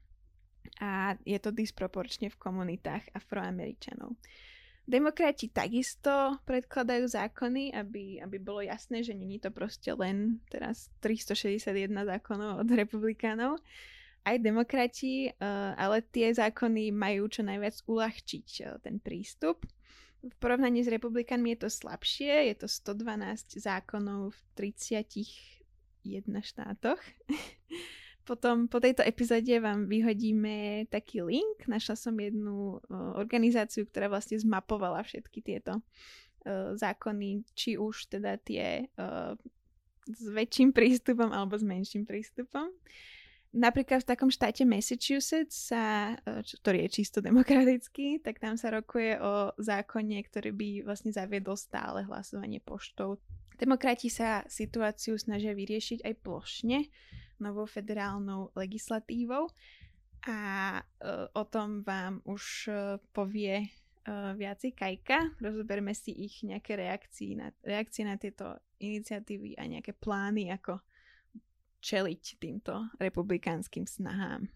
a 0.80 1.16
je 1.24 1.40
to 1.40 1.56
disproporčne 1.56 2.28
v 2.28 2.40
komunitách 2.40 3.12
afroameričanov. 3.16 4.16
Demokrati 4.86 5.50
takisto 5.50 6.38
predkladajú 6.46 7.10
zákony, 7.10 7.74
aby, 7.74 8.22
aby 8.22 8.38
bolo 8.38 8.62
jasné, 8.62 9.02
že 9.02 9.18
není 9.18 9.42
to 9.42 9.50
proste 9.50 9.90
len 9.98 10.38
teraz 10.46 10.94
361 11.02 11.90
zákonov 11.90 12.62
od 12.62 12.70
republikánov. 12.70 13.58
Aj 14.22 14.38
demokrati, 14.38 15.34
uh, 15.34 15.74
ale 15.74 16.06
tie 16.06 16.30
zákony 16.30 16.94
majú 16.94 17.26
čo 17.30 17.42
najviac 17.42 17.82
uľahčiť 17.90 18.48
uh, 18.62 18.78
ten 18.78 19.02
prístup. 19.02 19.66
V 20.22 20.34
porovnaní 20.38 20.86
s 20.86 20.90
republikánmi 20.90 21.58
je 21.58 21.66
to 21.66 21.70
slabšie, 21.70 22.54
je 22.54 22.56
to 22.58 22.68
112 22.70 23.58
zákonov 23.58 24.38
v 24.38 24.70
31 24.70 26.46
štátoch. 26.46 27.02
Potom 28.26 28.66
po 28.66 28.82
tejto 28.82 29.06
epizóde 29.06 29.62
vám 29.62 29.86
vyhodíme 29.86 30.90
taký 30.90 31.22
link. 31.22 31.70
Našla 31.70 31.94
som 31.94 32.18
jednu 32.18 32.82
organizáciu, 33.16 33.86
ktorá 33.86 34.10
vlastne 34.10 34.42
zmapovala 34.42 35.06
všetky 35.06 35.46
tieto 35.46 35.86
zákony, 36.74 37.46
či 37.54 37.78
už 37.78 38.10
teda 38.10 38.42
tie 38.42 38.90
s 40.06 40.22
väčším 40.30 40.74
prístupom 40.74 41.34
alebo 41.34 41.58
s 41.58 41.66
menším 41.66 42.06
prístupom. 42.06 42.70
Napríklad 43.56 44.04
v 44.04 44.10
takom 44.12 44.28
štáte 44.28 44.68
Massachusetts, 44.68 45.72
sa, 45.72 46.14
ktorý 46.62 46.86
je 46.86 46.90
čisto 47.02 47.24
demokratický, 47.24 48.20
tak 48.20 48.38
tam 48.38 48.60
sa 48.60 48.68
rokuje 48.70 49.16
o 49.18 49.56
zákone, 49.56 50.20
ktorý 50.28 50.52
by 50.52 50.70
vlastne 50.84 51.16
zaviedol 51.16 51.56
stále 51.56 52.04
hlasovanie 52.04 52.60
poštou. 52.60 53.16
Demokrati 53.56 54.12
sa 54.12 54.44
situáciu 54.52 55.16
snažia 55.16 55.56
vyriešiť 55.56 56.04
aj 56.04 56.14
plošne, 56.20 56.92
novou 57.40 57.66
federálnou 57.66 58.52
legislatívou 58.56 59.48
a 60.26 60.40
uh, 60.82 61.30
o 61.38 61.44
tom 61.46 61.86
vám 61.86 62.22
už 62.26 62.44
uh, 62.68 62.76
povie 63.14 63.70
uh, 64.10 64.34
viacej 64.34 64.74
Kajka. 64.74 65.38
Rozoberme 65.38 65.94
si 65.94 66.14
ich 66.18 66.42
nejaké 66.42 66.74
reakcie 66.74 67.38
na, 67.38 67.54
reakcie 67.62 68.02
na 68.06 68.18
tieto 68.18 68.58
iniciatívy 68.82 69.54
a 69.62 69.70
nejaké 69.70 69.94
plány, 69.94 70.50
ako 70.50 70.82
čeliť 71.86 72.42
týmto 72.42 72.90
republikánskym 72.98 73.86
snahám. 73.86 74.50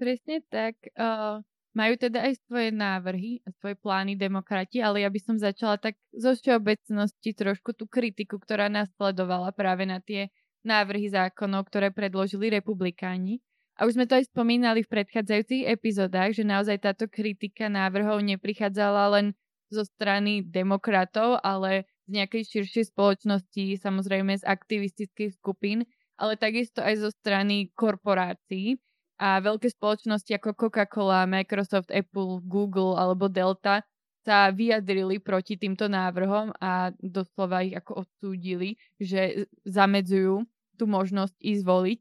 Presne 0.00 0.40
tak. 0.48 0.80
Uh, 0.96 1.44
majú 1.72 1.96
teda 1.96 2.28
aj 2.28 2.40
svoje 2.48 2.68
návrhy 2.72 3.40
a 3.44 3.52
svoje 3.60 3.76
plány 3.80 4.16
demokrati, 4.16 4.80
ale 4.80 5.04
ja 5.04 5.10
by 5.12 5.20
som 5.20 5.36
začala 5.40 5.80
tak 5.80 5.96
zo 6.12 6.36
všeobecnosti 6.36 7.32
trošku 7.32 7.72
tú 7.72 7.88
kritiku, 7.88 8.36
ktorá 8.36 8.68
nasledovala 8.68 9.52
práve 9.56 9.88
na 9.88 10.00
tie 10.00 10.28
návrhy 10.66 11.10
zákonov, 11.10 11.68
ktoré 11.70 11.90
predložili 11.90 12.50
republikáni. 12.50 13.42
A 13.80 13.88
už 13.88 13.96
sme 13.96 14.06
to 14.06 14.20
aj 14.20 14.28
spomínali 14.28 14.84
v 14.84 14.92
predchádzajúcich 14.92 15.66
epizódach, 15.66 16.30
že 16.36 16.44
naozaj 16.44 16.82
táto 16.84 17.08
kritika 17.08 17.72
návrhov 17.72 18.20
neprichádzala 18.20 19.16
len 19.18 19.26
zo 19.72 19.88
strany 19.88 20.44
demokratov, 20.44 21.40
ale 21.40 21.88
z 22.04 22.20
nejakej 22.20 22.42
širšej 22.44 22.92
spoločnosti, 22.92 23.80
samozrejme 23.80 24.36
z 24.36 24.44
aktivistických 24.44 25.32
skupín, 25.40 25.88
ale 26.20 26.36
takisto 26.36 26.84
aj 26.84 27.08
zo 27.08 27.10
strany 27.10 27.72
korporácií. 27.72 28.76
A 29.22 29.38
veľké 29.38 29.70
spoločnosti 29.70 30.34
ako 30.34 30.58
Coca-Cola, 30.58 31.30
Microsoft, 31.30 31.94
Apple, 31.94 32.42
Google 32.42 32.98
alebo 32.98 33.30
Delta 33.30 33.86
sa 34.22 34.54
vyjadrili 34.54 35.18
proti 35.18 35.58
týmto 35.58 35.90
návrhom 35.90 36.54
a 36.62 36.94
doslova 37.02 37.66
ich 37.66 37.74
ako 37.74 38.06
odsúdili, 38.06 38.78
že 38.98 39.50
zamedzujú 39.66 40.46
tú 40.78 40.84
možnosť 40.86 41.34
ísť 41.42 41.62
voliť. 41.66 42.00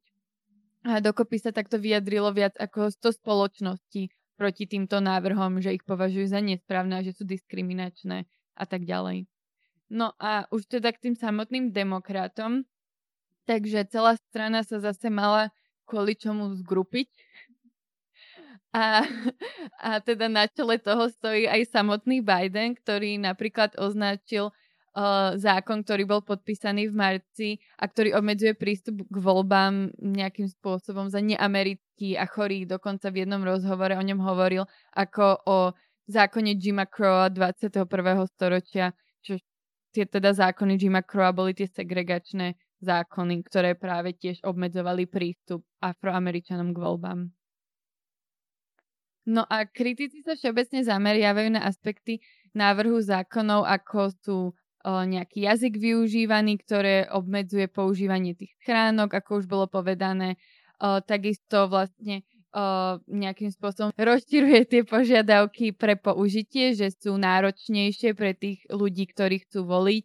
A 0.82 0.98
dokopy 0.98 1.38
sa 1.38 1.54
takto 1.54 1.78
vyjadrilo 1.78 2.34
viac 2.34 2.58
ako 2.58 2.90
100 2.90 3.22
spoločností 3.22 4.10
proti 4.38 4.66
týmto 4.66 4.98
návrhom, 4.98 5.62
že 5.62 5.78
ich 5.78 5.86
považujú 5.86 6.34
za 6.34 6.42
nesprávne, 6.42 7.06
že 7.06 7.14
sú 7.14 7.26
diskriminačné 7.30 8.26
a 8.58 8.64
tak 8.66 8.90
ďalej. 8.90 9.30
No 9.94 10.18
a 10.18 10.50
už 10.50 10.66
teda 10.66 10.90
k 10.96 11.10
tým 11.10 11.16
samotným 11.20 11.70
demokratom, 11.70 12.66
takže 13.46 13.86
celá 13.92 14.18
strana 14.30 14.66
sa 14.66 14.82
zase 14.82 15.14
mala 15.14 15.54
kvôli 15.86 16.18
čomu 16.18 16.56
zgrupiť. 16.58 17.12
A, 18.72 19.04
a 19.84 20.00
teda 20.00 20.32
na 20.32 20.48
čele 20.48 20.80
toho 20.80 21.12
stojí 21.12 21.44
aj 21.44 21.76
samotný 21.76 22.24
Biden, 22.24 22.72
ktorý 22.80 23.20
napríklad 23.20 23.76
označil 23.76 24.56
uh, 24.96 25.36
zákon, 25.36 25.84
ktorý 25.84 26.04
bol 26.08 26.22
podpísaný 26.24 26.88
v 26.88 26.96
marci 26.96 27.50
a 27.76 27.88
ktorý 27.88 28.16
obmedzuje 28.16 28.56
prístup 28.56 29.04
k 29.08 29.18
voľbám 29.20 29.92
nejakým 30.00 30.48
spôsobom 30.48 31.12
za 31.12 31.20
neamerický 31.20 32.16
a 32.16 32.24
chorý. 32.24 32.64
Dokonca 32.64 33.12
v 33.12 33.28
jednom 33.28 33.44
rozhovore 33.44 33.92
o 33.92 34.04
ňom 34.04 34.24
hovoril 34.24 34.64
ako 34.96 35.26
o 35.44 35.58
zákone 36.08 36.56
Jima 36.56 36.88
Crowa 36.88 37.28
21. 37.28 37.88
storočia, 38.32 38.96
čo 39.20 39.36
tie 39.92 40.08
teda 40.08 40.32
zákony 40.32 40.80
Jima 40.80 41.04
Crowa 41.04 41.36
boli 41.36 41.52
tie 41.52 41.68
segregačné 41.68 42.56
zákony, 42.82 43.36
ktoré 43.46 43.76
práve 43.78 44.18
tiež 44.18 44.42
obmedzovali 44.48 45.06
prístup 45.06 45.62
afroameričanom 45.84 46.74
k 46.74 46.82
voľbám. 46.82 47.41
No 49.26 49.46
a 49.46 49.70
kritici 49.70 50.26
sa 50.26 50.34
všeobecne 50.34 50.82
zameriavajú 50.82 51.54
na 51.54 51.62
aspekty 51.68 52.26
návrhu 52.58 52.98
zákonov, 53.00 53.70
ako 53.70 54.00
sú 54.26 54.40
nejaký 54.86 55.46
jazyk 55.46 55.78
využívaný, 55.78 56.58
ktoré 56.58 57.06
obmedzuje 57.14 57.70
používanie 57.70 58.34
tých 58.34 58.58
chránok, 58.66 59.14
ako 59.14 59.42
už 59.42 59.46
bolo 59.46 59.70
povedané. 59.70 60.42
takisto 60.82 61.70
vlastne 61.70 62.26
nejakým 63.08 63.48
spôsobom 63.54 63.96
rozširuje 63.96 64.68
tie 64.68 64.82
požiadavky 64.84 65.72
pre 65.72 65.96
použitie, 65.96 66.76
že 66.76 66.92
sú 66.92 67.16
náročnejšie 67.16 68.12
pre 68.12 68.36
tých 68.36 68.68
ľudí, 68.68 69.08
ktorí 69.08 69.48
chcú 69.48 69.64
voliť. 69.64 70.04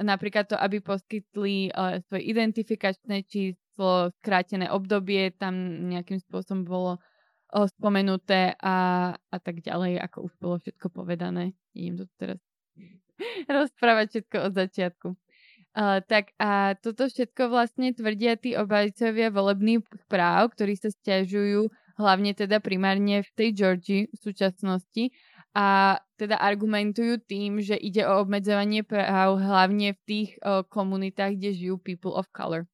Napríklad 0.00 0.52
to, 0.52 0.56
aby 0.60 0.84
poskytli 0.84 1.72
svoje 2.08 2.22
identifikačné 2.28 3.24
číslo, 3.24 4.12
skrátené 4.20 4.68
obdobie, 4.68 5.32
tam 5.32 5.88
nejakým 5.88 6.20
spôsobom 6.20 6.68
bolo 6.68 6.92
spomenuté 7.50 8.54
a, 8.62 9.10
a 9.14 9.36
tak 9.42 9.60
ďalej, 9.60 9.98
ako 9.98 10.30
už 10.30 10.32
bolo 10.38 10.56
všetko 10.62 10.86
povedané. 10.94 11.52
Idem 11.74 12.02
to 12.02 12.06
teraz 12.16 12.40
rozprávať 13.50 14.06
všetko 14.10 14.36
od 14.50 14.52
začiatku. 14.54 15.08
Uh, 15.70 16.02
tak 16.02 16.34
a 16.42 16.74
toto 16.82 17.06
všetko 17.06 17.46
vlastne 17.46 17.94
tvrdia 17.94 18.34
tí 18.34 18.58
obajcovia 18.58 19.30
volebných 19.30 19.86
práv, 20.10 20.50
ktorí 20.58 20.74
sa 20.74 20.90
stiažujú 20.90 21.70
hlavne 21.94 22.34
teda 22.34 22.58
primárne 22.58 23.22
v 23.22 23.30
tej 23.38 23.48
Georgii 23.54 24.10
v 24.10 24.18
súčasnosti 24.18 25.14
a 25.54 25.98
teda 26.18 26.42
argumentujú 26.42 27.22
tým, 27.22 27.62
že 27.62 27.78
ide 27.78 28.02
o 28.02 28.18
obmedzovanie 28.22 28.82
práv 28.82 29.38
hlavne 29.38 29.94
v 29.94 30.00
tých 30.06 30.30
uh, 30.42 30.66
komunitách, 30.66 31.38
kde 31.38 31.50
žijú 31.54 31.76
people 31.78 32.18
of 32.18 32.26
color. 32.34 32.66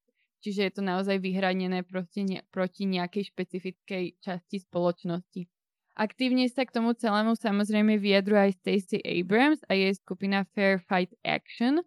Čiže 0.45 0.61
je 0.69 0.73
to 0.73 0.83
naozaj 0.85 1.17
vyhranené 1.19 1.83
proti, 1.83 2.23
ne, 2.25 2.39
proti 2.53 2.87
nejakej 2.87 3.33
špecifickej 3.33 4.21
časti 4.21 4.57
spoločnosti. 4.63 5.49
Aktívne 5.97 6.45
sa 6.53 6.69
k 6.69 6.77
tomu 6.77 6.93
celému 6.93 7.41
samozrejme 7.41 7.97
vyjadruje 7.97 8.53
aj 8.53 8.57
Stacey 8.61 9.01
Abrams 9.01 9.65
a 9.65 9.73
jej 9.73 9.97
skupina 9.97 10.45
Fair 10.53 10.77
Fight 10.85 11.17
Action. 11.25 11.81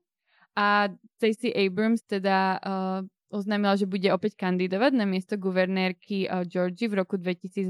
A 0.58 0.90
Stacey 1.22 1.54
Abrams 1.54 2.02
teda 2.10 2.58
uh, 2.58 3.00
oznámila, 3.30 3.78
že 3.78 3.86
bude 3.86 4.10
opäť 4.10 4.34
kandidovať 4.34 4.92
na 4.98 5.06
miesto 5.06 5.38
guvernérky 5.38 6.26
uh, 6.26 6.42
Georgie 6.42 6.90
v 6.90 7.06
roku 7.06 7.22
2022 7.22 7.70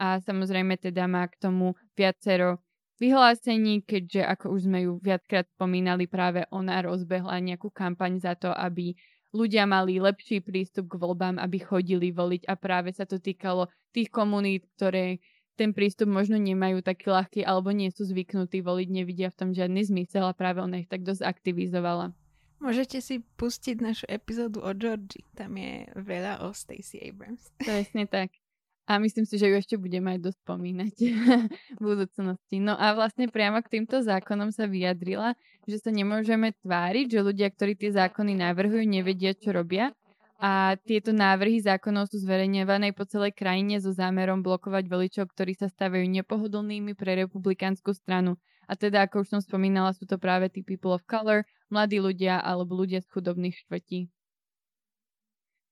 a 0.00 0.06
samozrejme 0.24 0.80
teda 0.80 1.04
má 1.04 1.28
k 1.28 1.36
tomu 1.36 1.76
viacero 1.92 2.64
vyhlásení, 2.96 3.84
keďže 3.84 4.24
ako 4.24 4.56
už 4.56 4.60
sme 4.68 4.88
ju 4.88 4.96
viackrát 5.04 5.44
spomínali, 5.52 6.08
práve 6.08 6.48
ona 6.48 6.80
rozbehla 6.80 7.36
nejakú 7.44 7.68
kampaň 7.68 8.20
za 8.20 8.32
to, 8.40 8.48
aby 8.48 8.96
ľudia 9.36 9.68
mali 9.68 10.00
lepší 10.00 10.40
prístup 10.40 10.96
k 10.96 10.98
voľbám, 10.98 11.36
aby 11.36 11.60
chodili 11.60 12.08
voliť 12.08 12.48
a 12.48 12.56
práve 12.56 12.96
sa 12.96 13.04
to 13.04 13.20
týkalo 13.20 13.68
tých 13.92 14.08
komunít, 14.08 14.64
ktoré 14.80 15.20
ten 15.56 15.72
prístup 15.72 16.08
možno 16.08 16.36
nemajú 16.36 16.80
taký 16.80 17.12
ľahký 17.12 17.40
alebo 17.44 17.72
nie 17.72 17.92
sú 17.92 18.04
zvyknutí 18.08 18.60
voliť, 18.64 18.88
nevidia 18.88 19.28
v 19.32 19.38
tom 19.40 19.50
žiadny 19.52 19.84
zmysel 19.84 20.24
a 20.28 20.36
práve 20.36 20.64
ona 20.64 20.80
ich 20.80 20.88
tak 20.88 21.04
dosť 21.04 21.24
aktivizovala. 21.24 22.12
Môžete 22.56 23.04
si 23.04 23.20
pustiť 23.36 23.84
našu 23.84 24.08
epizódu 24.08 24.64
o 24.64 24.72
Georgie. 24.72 25.24
Tam 25.36 25.52
je 25.60 25.84
veľa 25.92 26.40
o 26.48 26.56
Stacey 26.56 27.04
Abrams. 27.04 27.52
Presne 27.60 28.08
tak. 28.08 28.32
A 28.86 29.02
myslím 29.02 29.26
si, 29.26 29.34
že 29.34 29.50
ju 29.50 29.58
ešte 29.58 29.74
budeme 29.74 30.14
aj 30.14 30.30
dosť 30.30 30.38
spomínať 30.46 30.94
v 31.78 31.82
budúcnosti. 31.82 32.62
No 32.62 32.78
a 32.78 32.94
vlastne 32.94 33.26
priamo 33.26 33.58
k 33.58 33.78
týmto 33.78 33.98
zákonom 33.98 34.54
sa 34.54 34.70
vyjadrila, 34.70 35.34
že 35.66 35.82
sa 35.82 35.90
nemôžeme 35.90 36.54
tváriť, 36.62 37.18
že 37.18 37.26
ľudia, 37.26 37.50
ktorí 37.50 37.74
tie 37.74 37.90
zákony 37.90 38.38
navrhujú, 38.38 38.86
nevedia, 38.86 39.34
čo 39.34 39.50
robia. 39.50 39.90
A 40.38 40.76
tieto 40.86 41.10
návrhy 41.10 41.64
zákonov 41.64 42.12
sú 42.12 42.22
zverejňované 42.22 42.94
po 42.94 43.08
celej 43.08 43.34
krajine 43.34 43.82
so 43.82 43.90
zámerom 43.90 44.44
blokovať 44.44 44.84
voličov, 44.86 45.32
ktorí 45.32 45.58
sa 45.58 45.66
stavajú 45.66 46.06
nepohodlnými 46.06 46.94
pre 46.94 47.18
republikánsku 47.26 47.90
stranu. 47.96 48.38
A 48.70 48.78
teda, 48.78 49.08
ako 49.08 49.26
už 49.26 49.28
som 49.32 49.40
spomínala, 49.42 49.96
sú 49.96 50.06
to 50.06 50.20
práve 50.20 50.46
tí 50.52 50.62
people 50.62 50.92
of 50.94 51.02
color, 51.08 51.42
mladí 51.72 51.98
ľudia 51.98 52.38
alebo 52.38 52.78
ľudia 52.78 53.02
z 53.02 53.08
chudobných 53.10 53.56
štvrtí. 53.66 54.12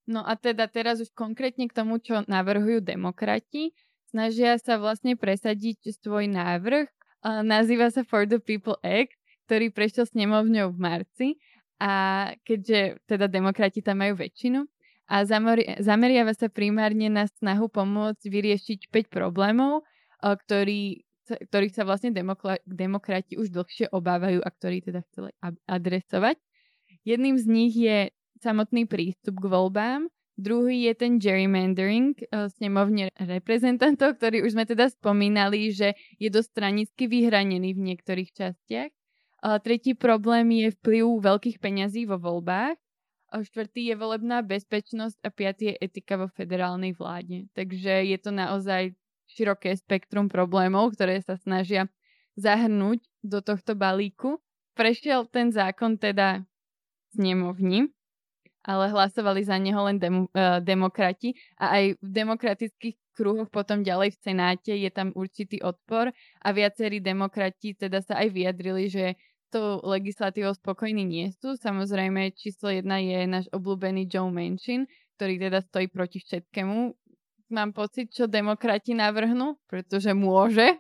No 0.05 0.21
a 0.21 0.37
teda 0.37 0.69
teraz 0.69 1.01
už 1.01 1.09
konkrétne 1.17 1.65
k 1.65 1.77
tomu, 1.77 1.97
čo 1.97 2.23
navrhujú 2.29 2.85
demokrati, 2.85 3.73
snažia 4.13 4.61
sa 4.61 4.77
vlastne 4.77 5.17
presadiť 5.17 5.97
svoj 5.97 6.29
návrh. 6.29 6.87
Nazýva 7.25 7.89
sa 7.89 8.05
For 8.05 8.29
the 8.29 8.37
People 8.37 8.77
Act, 8.85 9.17
ktorý 9.49 9.73
prešiel 9.73 10.05
snemovňou 10.05 10.77
v 10.77 10.79
marci 10.79 11.29
a 11.81 12.29
keďže 12.45 13.01
teda 13.09 13.33
demokrati 13.33 13.81
tam 13.81 14.05
majú 14.05 14.21
väčšinu 14.21 14.65
a 15.05 15.25
zameriava 15.81 16.33
sa 16.33 16.49
primárne 16.49 17.13
na 17.13 17.29
snahu 17.29 17.69
pomôcť 17.69 18.25
vyriešiť 18.25 18.89
5 18.89 19.13
problémov, 19.13 19.85
ktorý, 20.25 21.05
ktorých 21.29 21.75
sa 21.77 21.85
vlastne 21.85 22.09
demokrati 22.65 23.37
už 23.37 23.53
dlhšie 23.53 23.93
obávajú 23.93 24.41
a 24.41 24.49
ktorí 24.49 24.81
teda 24.81 25.05
chceli 25.13 25.37
adresovať. 25.69 26.41
Jedným 27.05 27.37
z 27.37 27.45
nich 27.45 27.77
je 27.77 28.14
samotný 28.43 28.89
prístup 28.89 29.39
k 29.39 29.47
voľbám. 29.47 30.11
Druhý 30.35 30.91
je 30.91 30.95
ten 30.99 31.23
gerrymandering, 31.23 32.19
eh, 32.19 32.51
snemovne 32.51 33.13
reprezentantov, 33.15 34.19
ktorý 34.19 34.43
už 34.43 34.59
sme 34.59 34.67
teda 34.67 34.91
spomínali, 34.91 35.71
že 35.71 35.95
je 36.19 36.27
dosť 36.27 36.49
stranicky 36.59 37.07
vyhranený 37.07 37.79
v 37.79 37.85
niektorých 37.93 38.31
častiach. 38.35 38.91
Tretí 39.45 39.93
problém 39.93 40.49
je 40.57 40.73
vplyv 40.73 41.21
veľkých 41.21 41.61
peňazí 41.61 42.09
vo 42.09 42.17
voľbách. 42.17 42.81
Štvrtý 43.29 43.93
je 43.93 43.95
volebná 43.99 44.41
bezpečnosť 44.41 45.21
a 45.21 45.29
piatý 45.29 45.65
je 45.69 45.85
etika 45.85 46.17
vo 46.17 46.33
federálnej 46.33 46.97
vláde. 46.97 47.45
Takže 47.53 48.09
je 48.09 48.19
to 48.23 48.33
naozaj 48.33 48.97
široké 49.29 49.77
spektrum 49.77 50.33
problémov, 50.33 50.97
ktoré 50.97 51.21
sa 51.21 51.37
snažia 51.37 51.93
zahrnúť 52.41 53.05
do 53.21 53.45
tohto 53.45 53.77
balíku. 53.77 54.41
Prešiel 54.79 55.29
ten 55.29 55.53
zákon 55.53 56.01
teda 56.01 56.49
snemovni 57.13 57.93
ale 58.65 58.91
hlasovali 58.91 59.45
za 59.45 59.61
neho 59.61 59.81
len 59.85 60.01
dem- 60.01 60.29
uh, 60.33 60.59
demokrati 60.65 61.37
a 61.61 61.77
aj 61.79 61.85
v 62.01 62.09
demokratických 62.09 62.97
kruhoch 63.15 63.49
potom 63.53 63.87
ďalej 63.87 64.17
v 64.17 64.21
Senáte 64.21 64.73
je 64.75 64.91
tam 64.91 65.15
určitý 65.15 65.63
odpor 65.63 66.11
a 66.43 66.49
viacerí 66.51 66.99
demokrati 66.99 67.77
teda 67.79 68.03
sa 68.03 68.19
aj 68.19 68.29
vyjadrili, 68.35 68.91
že 68.91 69.15
to 69.55 69.79
legislatívou 69.87 70.51
spokojní 70.51 71.07
nie 71.07 71.31
sú. 71.31 71.55
Samozrejme, 71.55 72.35
číslo 72.35 72.75
jedna 72.75 72.99
je 72.99 73.23
náš 73.23 73.47
obľúbený 73.55 74.11
Joe 74.11 74.27
Manchin, 74.27 74.91
ktorý 75.15 75.39
teda 75.39 75.63
stojí 75.63 75.87
proti 75.87 76.19
všetkému. 76.19 76.91
Mám 77.55 77.71
pocit, 77.71 78.11
čo 78.11 78.27
demokrati 78.27 78.99
navrhnú, 78.99 79.55
pretože 79.71 80.11
môže, 80.11 80.75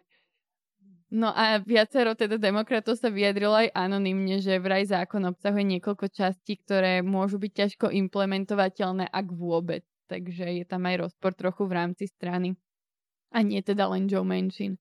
No 1.14 1.31
a 1.31 1.62
viacero 1.62 2.18
teda 2.18 2.42
demokratov 2.42 2.98
sa 2.98 3.07
vyjadrilo 3.07 3.55
aj 3.55 3.70
anonymne, 3.70 4.42
že 4.42 4.59
vraj 4.59 4.83
zákon 4.90 5.22
obsahuje 5.31 5.79
niekoľko 5.79 6.11
častí, 6.11 6.59
ktoré 6.59 7.07
môžu 7.07 7.38
byť 7.38 7.53
ťažko 7.55 7.87
implementovateľné, 7.94 9.14
ak 9.14 9.27
vôbec. 9.31 9.87
Takže 10.11 10.59
je 10.59 10.64
tam 10.66 10.83
aj 10.90 11.07
rozpor 11.07 11.38
trochu 11.38 11.70
v 11.70 11.77
rámci 11.79 12.11
strany. 12.11 12.59
A 13.31 13.46
nie 13.46 13.62
teda 13.62 13.87
len 13.94 14.11
Joe 14.11 14.27
Manchin. 14.27 14.74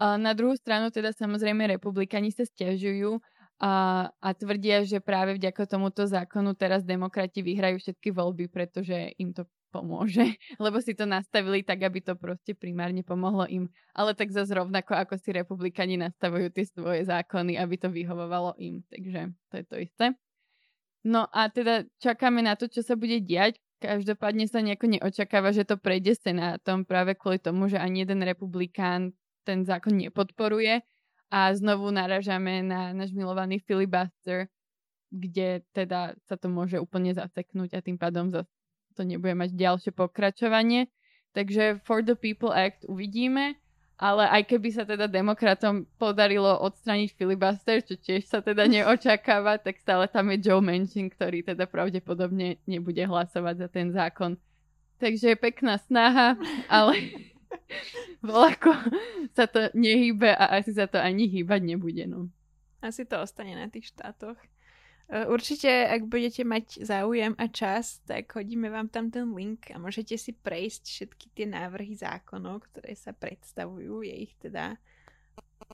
A 0.00 0.16
na 0.16 0.32
druhú 0.32 0.56
stranu 0.56 0.88
teda 0.88 1.12
samozrejme 1.12 1.68
republikani 1.68 2.32
sa 2.32 2.48
stiažujú 2.48 3.20
a, 3.60 4.08
a 4.08 4.28
tvrdia, 4.32 4.88
že 4.88 5.04
práve 5.04 5.36
vďaka 5.36 5.68
tomuto 5.68 6.08
zákonu 6.08 6.56
teraz 6.56 6.80
demokrati 6.80 7.44
vyhrajú 7.44 7.76
všetky 7.76 8.08
voľby, 8.16 8.48
pretože 8.48 9.12
im 9.20 9.36
to 9.36 9.44
pomôže, 9.68 10.24
lebo 10.64 10.80
si 10.80 10.96
to 10.96 11.04
nastavili 11.04 11.62
tak, 11.62 11.84
aby 11.84 12.00
to 12.00 12.16
proste 12.16 12.56
primárne 12.56 13.04
pomohlo 13.04 13.44
im. 13.46 13.68
Ale 13.92 14.16
tak 14.16 14.32
zase 14.32 14.56
rovnako, 14.56 14.96
ako 14.96 15.14
si 15.20 15.30
republikani 15.32 16.00
nastavujú 16.00 16.50
tie 16.52 16.64
svoje 16.66 17.04
zákony, 17.04 17.60
aby 17.60 17.74
to 17.76 17.88
vyhovovalo 17.92 18.56
im. 18.58 18.82
Takže 18.88 19.32
to 19.52 19.54
je 19.54 19.64
to 19.64 19.76
isté. 19.78 20.06
No 21.06 21.30
a 21.30 21.48
teda 21.48 21.86
čakáme 22.02 22.42
na 22.42 22.58
to, 22.58 22.66
čo 22.66 22.82
sa 22.82 22.98
bude 22.98 23.22
diať. 23.22 23.62
Každopádne 23.78 24.50
sa 24.50 24.58
nejako 24.58 24.98
neočakáva, 24.98 25.54
že 25.54 25.62
to 25.62 25.78
prejde 25.78 26.18
senátom 26.18 26.82
práve 26.82 27.14
kvôli 27.14 27.38
tomu, 27.38 27.70
že 27.70 27.78
ani 27.78 28.02
jeden 28.02 28.26
republikán 28.26 29.14
ten 29.46 29.62
zákon 29.62 29.94
nepodporuje 29.94 30.82
a 31.30 31.54
znovu 31.54 31.94
naražame 31.94 32.66
na 32.66 32.90
náš 32.90 33.14
milovaný 33.14 33.62
filibuster, 33.62 34.50
kde 35.14 35.62
teda 35.72 36.18
sa 36.26 36.34
to 36.34 36.50
môže 36.50 36.76
úplne 36.82 37.14
zaseknúť 37.14 37.78
a 37.78 37.84
tým 37.84 37.96
pádom 37.96 38.28
zase 38.28 38.50
to 38.98 39.06
nebude 39.06 39.38
mať 39.38 39.54
ďalšie 39.54 39.94
pokračovanie. 39.94 40.90
Takže 41.38 41.86
For 41.86 42.02
the 42.02 42.18
People 42.18 42.50
Act 42.50 42.82
uvidíme, 42.90 43.54
ale 43.94 44.26
aj 44.26 44.42
keby 44.50 44.68
sa 44.74 44.82
teda 44.82 45.06
demokratom 45.06 45.86
podarilo 46.02 46.58
odstraniť 46.58 47.14
filibuster, 47.14 47.78
čo 47.78 47.94
tiež 47.94 48.26
sa 48.26 48.42
teda 48.42 48.66
neočakáva, 48.74 49.62
tak 49.62 49.78
stále 49.78 50.10
tam 50.10 50.34
je 50.34 50.42
Joe 50.42 50.58
Manchin, 50.58 51.06
ktorý 51.06 51.46
teda 51.46 51.70
pravdepodobne 51.70 52.58
nebude 52.66 53.06
hlasovať 53.06 53.54
za 53.62 53.68
ten 53.70 53.94
zákon. 53.94 54.34
Takže 54.98 55.32
je 55.32 55.38
pekná 55.38 55.78
snaha, 55.78 56.34
ale 56.66 56.98
voľako 58.26 58.72
sa 59.32 59.48
to 59.48 59.72
nehybe 59.74 60.28
a 60.28 60.58
asi 60.60 60.74
sa 60.74 60.88
to 60.88 60.98
ani 60.98 61.28
hýbať 61.28 61.60
nebude. 61.64 62.04
No. 62.08 62.28
Asi 62.80 63.04
to 63.04 63.20
ostane 63.20 63.56
na 63.58 63.66
tých 63.68 63.90
štátoch. 63.90 64.38
E, 65.08 65.24
určite, 65.26 65.68
ak 65.68 66.04
budete 66.04 66.44
mať 66.44 66.84
záujem 66.84 67.32
a 67.40 67.48
čas, 67.48 68.04
tak 68.04 68.28
hodíme 68.36 68.68
vám 68.68 68.92
tam 68.92 69.08
ten 69.08 69.32
link 69.32 69.72
a 69.72 69.80
môžete 69.80 70.20
si 70.20 70.36
prejsť 70.36 70.82
všetky 70.84 71.26
tie 71.32 71.46
návrhy 71.48 71.96
zákonov, 71.96 72.68
ktoré 72.68 72.92
sa 72.92 73.16
predstavujú. 73.16 74.04
Je 74.04 74.14
ich 74.28 74.36
teda 74.36 74.76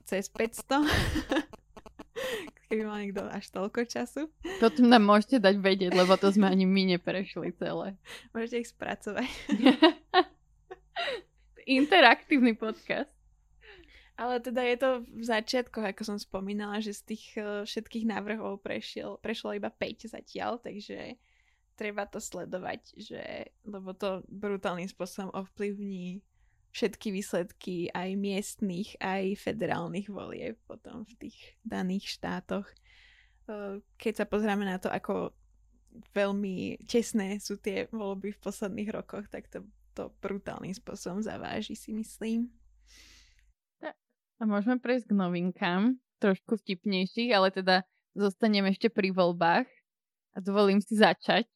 cez 0.07 0.31
500. 0.31 0.87
Keby 2.65 2.81
mal 2.87 3.03
niekto 3.03 3.27
až 3.27 3.51
toľko 3.51 3.85
času. 3.85 4.31
Potom 4.57 4.87
nám 4.87 5.03
môžete 5.03 5.37
dať 5.37 5.59
vedieť, 5.59 5.91
lebo 5.93 6.15
to 6.15 6.31
sme 6.31 6.49
ani 6.49 6.65
my 6.65 6.95
neprešli 6.95 7.53
celé. 7.59 7.99
Môžete 8.31 8.65
ich 8.65 8.71
spracovať. 8.71 9.29
Interaktívny 11.65 12.53
podcast. 12.55 13.14
Ale 14.15 14.39
teda 14.39 14.63
je 14.63 14.77
to 14.79 14.89
v 15.11 15.23
začiatkoch, 15.27 15.91
ako 15.91 16.01
som 16.07 16.17
spomínala, 16.19 16.79
že 16.79 16.95
z 16.95 17.01
tých 17.03 17.25
uh, 17.35 17.67
všetkých 17.67 18.07
návrhov 18.07 18.63
prešiel, 18.63 19.19
prešlo 19.19 19.59
iba 19.59 19.67
5 19.67 20.07
zatiaľ, 20.07 20.55
takže 20.63 21.19
treba 21.75 22.07
to 22.07 22.23
sledovať, 22.23 22.95
že, 22.95 23.51
lebo 23.67 23.91
to 23.91 24.23
brutálnym 24.31 24.87
spôsobom 24.87 25.35
ovplyvní 25.35 26.23
všetky 26.71 27.11
výsledky 27.11 27.75
aj 27.91 28.15
miestných, 28.15 28.95
aj 29.03 29.35
federálnych 29.39 30.07
volieb 30.07 30.59
potom 30.63 31.03
v 31.03 31.27
tých 31.27 31.37
daných 31.67 32.15
štátoch. 32.15 32.67
Uh, 33.51 33.83
keď 33.99 34.23
sa 34.23 34.25
pozrieme 34.31 34.63
na 34.63 34.79
to, 34.79 34.87
ako 34.87 35.35
veľmi 36.15 36.79
tesné 36.87 37.39
sú 37.43 37.59
tie 37.59 37.91
voľby 37.91 38.31
v 38.31 38.41
posledných 38.43 38.89
rokoch, 38.95 39.27
tak 39.27 39.51
to, 39.51 39.63
to 39.91 40.07
brutálnym 40.23 40.71
spôsobom 40.71 41.19
zaváži, 41.19 41.75
si 41.75 41.91
myslím. 41.91 42.47
A 44.39 44.43
môžeme 44.43 44.75
prejsť 44.79 45.11
k 45.11 45.17
novinkám, 45.17 45.95
trošku 46.19 46.59
vtipnejších, 46.59 47.31
ale 47.31 47.55
teda 47.55 47.87
zostaneme 48.15 48.71
ešte 48.71 48.91
pri 48.91 49.15
voľbách 49.15 49.67
a 50.35 50.37
dovolím 50.43 50.83
si 50.83 50.95
začať. 50.99 51.47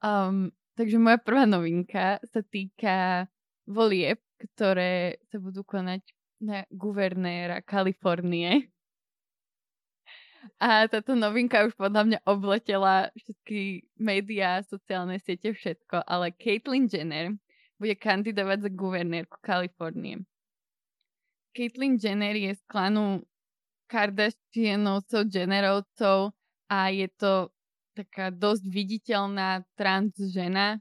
Um, 0.00 0.52
takže 0.76 0.96
moja 1.00 1.20
prvá 1.20 1.44
novinka 1.44 2.20
sa 2.24 2.40
týka 2.44 3.28
volieb, 3.68 4.20
ktoré 4.56 5.20
sa 5.28 5.36
budú 5.40 5.64
konať 5.64 6.04
na 6.40 6.64
guvernéra 6.72 7.60
Kalifornie. 7.60 8.72
A 10.56 10.88
táto 10.88 11.12
novinka 11.12 11.68
už 11.68 11.76
podľa 11.76 12.02
mňa 12.08 12.18
obletela 12.24 13.12
všetky 13.12 13.84
médiá, 14.00 14.64
sociálne 14.64 15.20
siete, 15.20 15.52
všetko, 15.52 16.00
ale 16.08 16.32
Caitlyn 16.32 16.88
Jenner 16.88 17.36
bude 17.76 17.96
kandidovať 17.96 18.68
za 18.68 18.70
guvernérku 18.72 19.36
Kalifornie. 19.44 20.24
Caitlyn 21.56 21.98
Jenner 21.98 22.36
je 22.36 22.54
z 22.54 22.62
klanu 22.70 23.26
Kardashianovcov, 23.90 25.26
Jennerovcov 25.26 26.30
a 26.70 26.78
je 26.94 27.08
to 27.18 27.50
taká 27.98 28.30
dosť 28.30 28.64
viditeľná 28.70 29.66
trans 29.74 30.14
žena, 30.14 30.78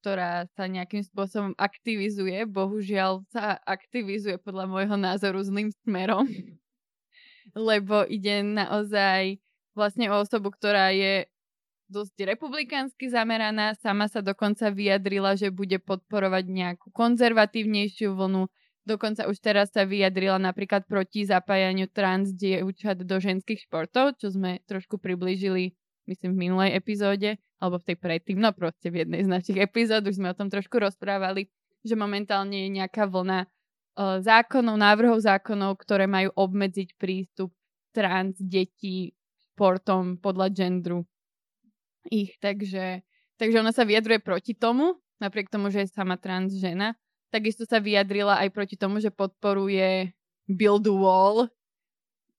ktorá 0.00 0.46
sa 0.54 0.70
nejakým 0.70 1.02
spôsobom 1.02 1.52
aktivizuje. 1.58 2.46
Bohužiaľ 2.46 3.26
sa 3.34 3.58
aktivizuje 3.66 4.38
podľa 4.38 4.70
môjho 4.70 4.94
názoru 4.94 5.42
zlým 5.42 5.74
smerom, 5.82 6.30
lebo 7.70 8.06
ide 8.06 8.46
naozaj 8.46 9.42
vlastne 9.74 10.06
o 10.14 10.22
osobu, 10.22 10.54
ktorá 10.54 10.94
je 10.94 11.26
dosť 11.90 12.38
republikánsky 12.38 13.10
zameraná. 13.10 13.74
Sama 13.82 14.06
sa 14.06 14.22
dokonca 14.22 14.70
vyjadrila, 14.70 15.34
že 15.34 15.50
bude 15.50 15.82
podporovať 15.82 16.44
nejakú 16.46 16.88
konzervatívnejšiu 16.94 18.14
vlnu, 18.14 18.46
Dokonca 18.84 19.24
už 19.32 19.40
teraz 19.40 19.72
sa 19.72 19.88
vyjadrila 19.88 20.36
napríklad 20.36 20.84
proti 20.84 21.24
zapájaniu 21.24 21.88
trans 21.88 22.36
dievčat 22.36 23.00
do 23.00 23.16
ženských 23.16 23.64
športov, 23.64 24.20
čo 24.20 24.28
sme 24.28 24.60
trošku 24.68 25.00
priblížili, 25.00 25.72
myslím, 26.04 26.36
v 26.36 26.40
minulej 26.48 26.76
epizóde, 26.76 27.40
alebo 27.56 27.80
v 27.80 27.88
tej 27.88 27.96
predtým, 27.96 28.36
no 28.36 28.52
proste 28.52 28.92
v 28.92 29.08
jednej 29.08 29.24
z 29.24 29.32
našich 29.32 29.56
epizód, 29.56 30.04
už 30.04 30.20
sme 30.20 30.28
o 30.28 30.36
tom 30.36 30.52
trošku 30.52 30.76
rozprávali, 30.76 31.48
že 31.80 31.96
momentálne 31.96 32.68
je 32.68 32.76
nejaká 32.76 33.08
vlna 33.08 33.48
uh, 33.48 34.20
zákonov, 34.20 34.76
návrhov 34.76 35.16
zákonov, 35.24 35.80
ktoré 35.80 36.04
majú 36.04 36.28
obmedziť 36.36 37.00
prístup 37.00 37.56
trans 37.96 38.36
detí 38.36 39.16
športom 39.48 40.20
podľa 40.20 40.52
gendru 40.52 41.08
ich. 42.12 42.36
Takže, 42.36 43.00
takže 43.40 43.64
ona 43.64 43.72
sa 43.72 43.88
vyjadruje 43.88 44.20
proti 44.20 44.52
tomu, 44.52 45.00
napriek 45.24 45.48
tomu, 45.48 45.72
že 45.72 45.88
je 45.88 45.94
sama 45.96 46.20
trans 46.20 46.52
žena 46.52 46.92
Takisto 47.34 47.66
sa 47.66 47.82
vyjadrila 47.82 48.38
aj 48.46 48.54
proti 48.54 48.78
tomu, 48.78 49.02
že 49.02 49.10
podporuje 49.10 50.14
Build 50.46 50.86
Wall 50.86 51.50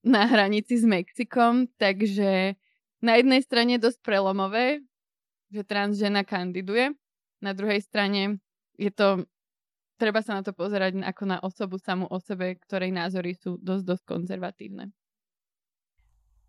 na 0.08 0.24
hranici 0.24 0.80
s 0.80 0.88
Mexikom, 0.88 1.68
takže 1.76 2.56
na 3.04 3.20
jednej 3.20 3.44
strane 3.44 3.76
dosť 3.76 4.00
prelomové, 4.00 4.88
že 5.52 5.68
trans 5.68 6.00
žena 6.00 6.24
kandiduje, 6.24 6.96
na 7.44 7.52
druhej 7.52 7.84
strane 7.84 8.40
je 8.80 8.88
to, 8.88 9.28
treba 10.00 10.24
sa 10.24 10.40
na 10.40 10.48
to 10.48 10.56
pozerať 10.56 10.96
ako 11.04 11.24
na 11.28 11.44
osobu 11.44 11.76
samú 11.76 12.08
o 12.08 12.16
sebe, 12.24 12.56
ktorej 12.56 12.96
názory 12.96 13.36
sú 13.36 13.60
dosť, 13.60 13.84
dosť 13.84 14.04
konzervatívne. 14.08 14.96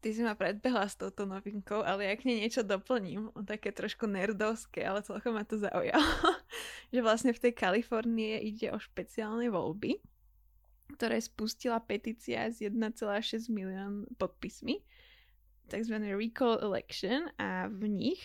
Ty 0.07 0.09
si 0.15 0.23
ma 0.23 0.39
predbehla 0.39 0.87
s 0.87 0.95
touto 0.95 1.27
novinkou, 1.27 1.83
ale 1.83 2.07
ja 2.07 2.15
k 2.15 2.31
nej 2.31 2.47
niečo 2.47 2.63
doplním, 2.63 3.35
také 3.43 3.75
trošku 3.75 4.07
nerdovské, 4.07 4.87
ale 4.87 5.03
celkom 5.03 5.35
ma 5.35 5.43
to 5.43 5.59
zaujalo, 5.59 6.36
že 6.95 7.01
vlastne 7.03 7.33
v 7.33 7.43
tej 7.49 7.53
Kalifornie 7.53 8.41
ide 8.43 8.73
o 8.73 8.79
špeciálne 8.79 9.51
voľby, 9.51 9.99
ktoré 10.95 11.19
spustila 11.19 11.83
petícia 11.83 12.47
s 12.47 12.63
1,6 12.63 13.51
milión 13.51 14.07
podpismi, 14.17 14.81
tzv. 15.67 15.97
recall 16.15 16.63
election 16.63 17.27
a 17.43 17.67
v 17.67 17.91
nich 17.91 18.23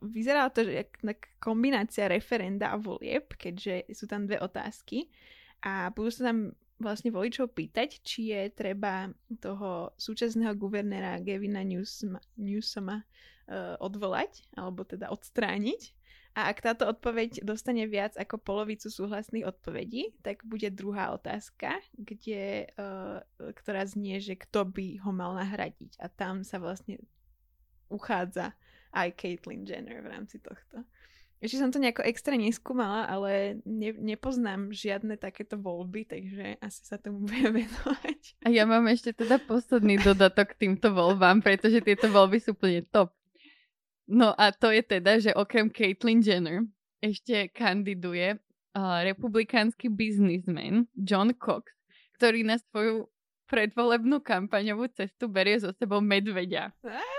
vyzeralo 0.00 0.48
to, 0.52 0.64
že 0.64 0.88
kombinácia 1.36 2.08
referenda 2.08 2.72
a 2.72 2.80
volieb, 2.80 3.36
keďže 3.36 3.92
sú 3.92 4.08
tam 4.08 4.24
dve 4.24 4.40
otázky 4.40 5.12
a 5.60 5.92
budú 5.92 6.08
sa 6.08 6.32
tam 6.32 6.56
vlastne 6.80 7.14
voličov 7.14 7.54
pýtať, 7.54 8.02
či 8.02 8.34
je 8.34 8.50
treba 8.50 9.12
toho 9.38 9.94
súčasného 9.94 10.56
guvernéra 10.58 11.22
Gavina 11.22 11.62
Newsoma, 11.62 12.18
Newsoma 12.34 13.04
uh, 13.04 13.78
odvolať, 13.78 14.42
alebo 14.58 14.82
teda 14.82 15.14
odstrániť. 15.14 15.94
A 16.32 16.48
ak 16.48 16.64
táto 16.64 16.88
odpoveď 16.88 17.44
dostane 17.44 17.84
viac 17.84 18.16
ako 18.16 18.40
polovicu 18.40 18.88
súhlasných 18.88 19.44
odpovedí, 19.44 20.16
tak 20.24 20.40
bude 20.48 20.72
druhá 20.72 21.12
otázka, 21.12 21.76
kde, 21.92 22.72
uh, 22.80 23.20
ktorá 23.52 23.84
znie, 23.84 24.16
že 24.16 24.40
kto 24.40 24.64
by 24.64 24.96
ho 25.04 25.12
mal 25.12 25.36
nahradiť. 25.36 26.00
A 26.00 26.08
tam 26.08 26.40
sa 26.40 26.56
vlastne 26.56 27.04
uchádza 27.92 28.56
aj 28.96 29.12
Caitlyn 29.12 29.68
Jenner 29.68 30.00
v 30.00 30.08
rámci 30.08 30.40
tohto. 30.40 30.88
Ešte 31.42 31.58
som 31.58 31.74
to 31.74 31.82
nejako 31.82 32.06
extra 32.06 32.38
neskúmala, 32.38 33.02
ale 33.10 33.58
ne, 33.66 33.90
nepoznám 33.98 34.70
žiadne 34.70 35.18
takéto 35.18 35.58
voľby, 35.58 36.06
takže 36.06 36.54
asi 36.62 36.80
sa 36.86 37.02
tomu 37.02 37.24
budem 37.28 37.66
venovať. 37.66 38.20
A 38.46 38.48
ja 38.48 38.64
mám 38.64 38.86
ešte 38.86 39.10
teda 39.10 39.42
posledný 39.42 39.98
dodatok 40.00 40.54
k 40.54 40.64
týmto 40.64 40.94
voľbám, 40.94 41.42
pretože 41.42 41.82
tieto 41.82 42.08
voľby 42.08 42.38
sú 42.38 42.54
úplne 42.54 42.86
top. 42.88 43.10
No 44.06 44.34
a 44.34 44.50
to 44.50 44.74
je 44.74 44.82
teda, 44.82 45.18
že 45.22 45.30
okrem 45.32 45.70
Caitlyn 45.70 46.20
Jenner 46.20 46.66
ešte 47.02 47.50
kandiduje 47.50 48.38
uh, 48.38 49.00
republikánsky 49.06 49.90
biznismen 49.90 50.86
John 50.94 51.34
Cox, 51.34 51.70
ktorý 52.18 52.46
na 52.46 52.58
svoju 52.58 53.10
predvolebnú 53.52 54.24
kampaňovú 54.24 54.88
cestu 54.96 55.28
berie 55.28 55.60
so 55.60 55.76
sebou 55.76 56.00
medveďa. 56.00 56.72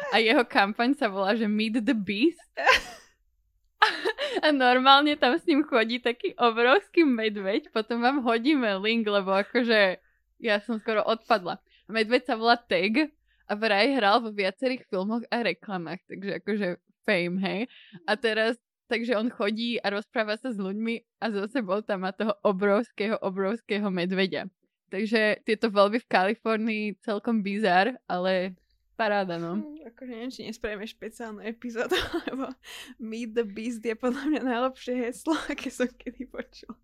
A 0.09 0.17
jeho 0.17 0.41
kampaň 0.41 0.97
sa 0.97 1.05
volá, 1.05 1.37
že 1.37 1.45
Meet 1.45 1.85
the 1.85 1.93
Beast. 1.93 2.41
A 4.41 4.49
normálne 4.49 5.13
tam 5.13 5.37
s 5.37 5.45
ním 5.45 5.61
chodí 5.61 6.01
taký 6.01 6.33
obrovský 6.39 7.05
medveď, 7.05 7.69
potom 7.69 8.01
vám 8.01 8.25
hodíme 8.25 8.81
link, 8.81 9.05
lebo 9.05 9.29
akože 9.29 10.01
ja 10.41 10.57
som 10.63 10.81
skoro 10.81 11.05
odpadla. 11.05 11.61
Medveď 11.85 12.33
sa 12.33 12.35
volá 12.39 12.57
Tag 12.57 13.13
a 13.47 13.53
vraj 13.55 13.91
hral 13.93 14.23
vo 14.23 14.31
viacerých 14.31 14.87
filmoch 14.87 15.23
a 15.27 15.43
reklamách, 15.43 15.99
takže 16.07 16.31
akože 16.39 16.67
fame, 17.03 17.37
hej. 17.43 17.61
A 18.07 18.15
teraz, 18.15 18.55
takže 18.87 19.19
on 19.19 19.27
chodí 19.27 19.79
a 19.83 19.91
rozpráva 19.91 20.39
sa 20.39 20.51
s 20.51 20.59
ľuďmi 20.59 21.19
a 21.19 21.25
zo 21.31 21.43
sebou 21.51 21.83
tam 21.83 22.07
má 22.07 22.15
toho 22.15 22.35
obrovského, 22.43 23.19
obrovského 23.19 23.87
medveďa. 23.91 24.47
Takže 24.93 25.41
tieto 25.43 25.73
voľby 25.73 26.05
v 26.05 26.11
Kalifornii 26.11 26.85
celkom 27.01 27.41
bizar, 27.41 27.97
ale 28.05 28.53
Paráda, 28.93 29.41
no. 29.41 29.57
Hm, 29.57 29.89
Akože 29.89 30.11
neviem, 30.13 30.29
či 30.29 30.45
nespravíme 30.45 30.85
špeciálnu 30.85 31.41
epizódu, 31.41 31.97
lebo 32.29 32.53
Meet 33.01 33.33
the 33.33 33.45
Beast 33.45 33.81
je 33.81 33.97
podľa 33.97 34.29
mňa 34.29 34.41
najlepšie 34.45 34.93
heslo, 35.01 35.33
aké 35.49 35.73
som 35.73 35.89
kedy 35.89 36.29
počula. 36.29 36.77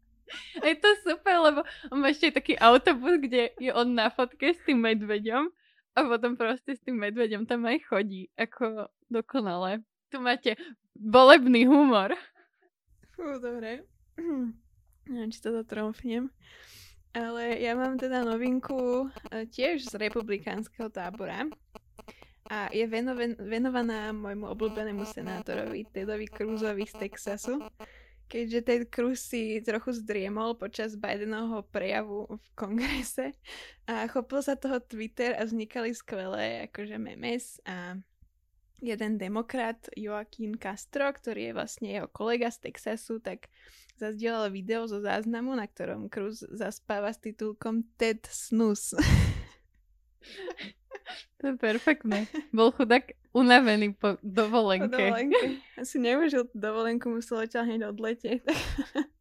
Je 0.62 0.78
to 0.78 0.90
super, 1.06 1.42
lebo 1.42 1.62
on 1.90 2.02
má 2.02 2.14
ešte 2.14 2.34
taký 2.34 2.54
autobus, 2.58 3.18
kde 3.18 3.54
je 3.58 3.72
on 3.74 3.94
na 3.94 4.10
fotke 4.14 4.54
s 4.54 4.62
tým 4.66 4.78
medveďom 4.82 5.50
a 5.98 6.00
potom 6.06 6.38
proste 6.38 6.78
s 6.78 6.82
tým 6.84 7.02
medveďom 7.02 7.50
tam 7.50 7.66
aj 7.66 7.82
chodí. 7.90 8.30
Ako 8.38 8.90
dokonale. 9.10 9.82
Tu 10.10 10.18
máte 10.22 10.58
bolebný 10.94 11.66
humor. 11.70 12.14
Fú, 13.14 13.38
dobre. 13.42 13.86
Neviem, 15.10 15.32
či 15.34 15.40
toto 15.42 15.66
tromfnem. 15.66 16.30
Ale 17.10 17.58
ja 17.58 17.74
mám 17.74 17.98
teda 17.98 18.22
novinku 18.22 19.10
e, 19.34 19.50
tiež 19.50 19.90
z 19.90 19.94
republikánskeho 19.98 20.94
tábora. 20.94 21.50
A 22.50 22.70
je 22.70 22.86
venova- 22.86 23.38
venovaná 23.42 24.14
môjmu 24.14 24.46
obľúbenému 24.54 25.06
senátorovi 25.06 25.90
Tedovi 25.90 26.30
Cruzovi 26.30 26.86
z 26.86 26.94
Texasu. 26.98 27.62
Keďže 28.30 28.60
Ted 28.62 28.84
Cruz 28.94 29.26
si 29.26 29.58
trochu 29.66 29.90
zdriemol 29.90 30.54
počas 30.54 30.94
Bidenovho 30.94 31.66
prejavu 31.74 32.30
v 32.30 32.48
kongrese 32.54 33.34
a 33.90 34.06
chopil 34.06 34.46
sa 34.46 34.54
toho 34.54 34.78
Twitter 34.78 35.34
a 35.34 35.50
vznikali 35.50 35.98
skvelé 35.98 36.70
akože 36.70 37.02
memes 37.02 37.58
a 37.66 37.98
jeden 38.86 39.18
demokrat 39.18 39.90
Joaquín 39.98 40.62
Castro, 40.62 41.10
ktorý 41.10 41.52
je 41.52 41.58
vlastne 41.58 41.90
jeho 41.90 42.08
kolega 42.08 42.54
z 42.54 42.70
Texasu, 42.70 43.18
tak 43.18 43.50
zazdielal 43.98 44.54
video 44.54 44.88
zo 44.88 45.02
záznamu, 45.02 45.58
na 45.58 45.68
ktorom 45.68 46.08
Cruz 46.08 46.46
zaspáva 46.54 47.12
s 47.12 47.20
titulkom 47.20 47.84
Ted 47.98 48.30
Snus. 48.30 48.94
To 51.40 51.44
je 51.48 51.56
perfektné. 51.56 52.28
Bol 52.52 52.76
chudák 52.76 53.16
unavený 53.32 53.96
po 53.96 54.20
dovolenke. 54.20 54.92
Po 54.92 55.00
dovolenke. 55.00 55.46
Asi 55.80 55.96
neužil 56.02 56.52
dovolenku, 56.52 57.08
musel 57.08 57.48
odtiaľ 57.48 57.64
hneď 57.70 57.82
odletieť. 57.96 58.42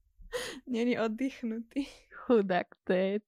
Není 0.72 0.98
oddychnutý. 0.98 1.86
Chudák 2.26 2.68
Ted. 2.84 3.24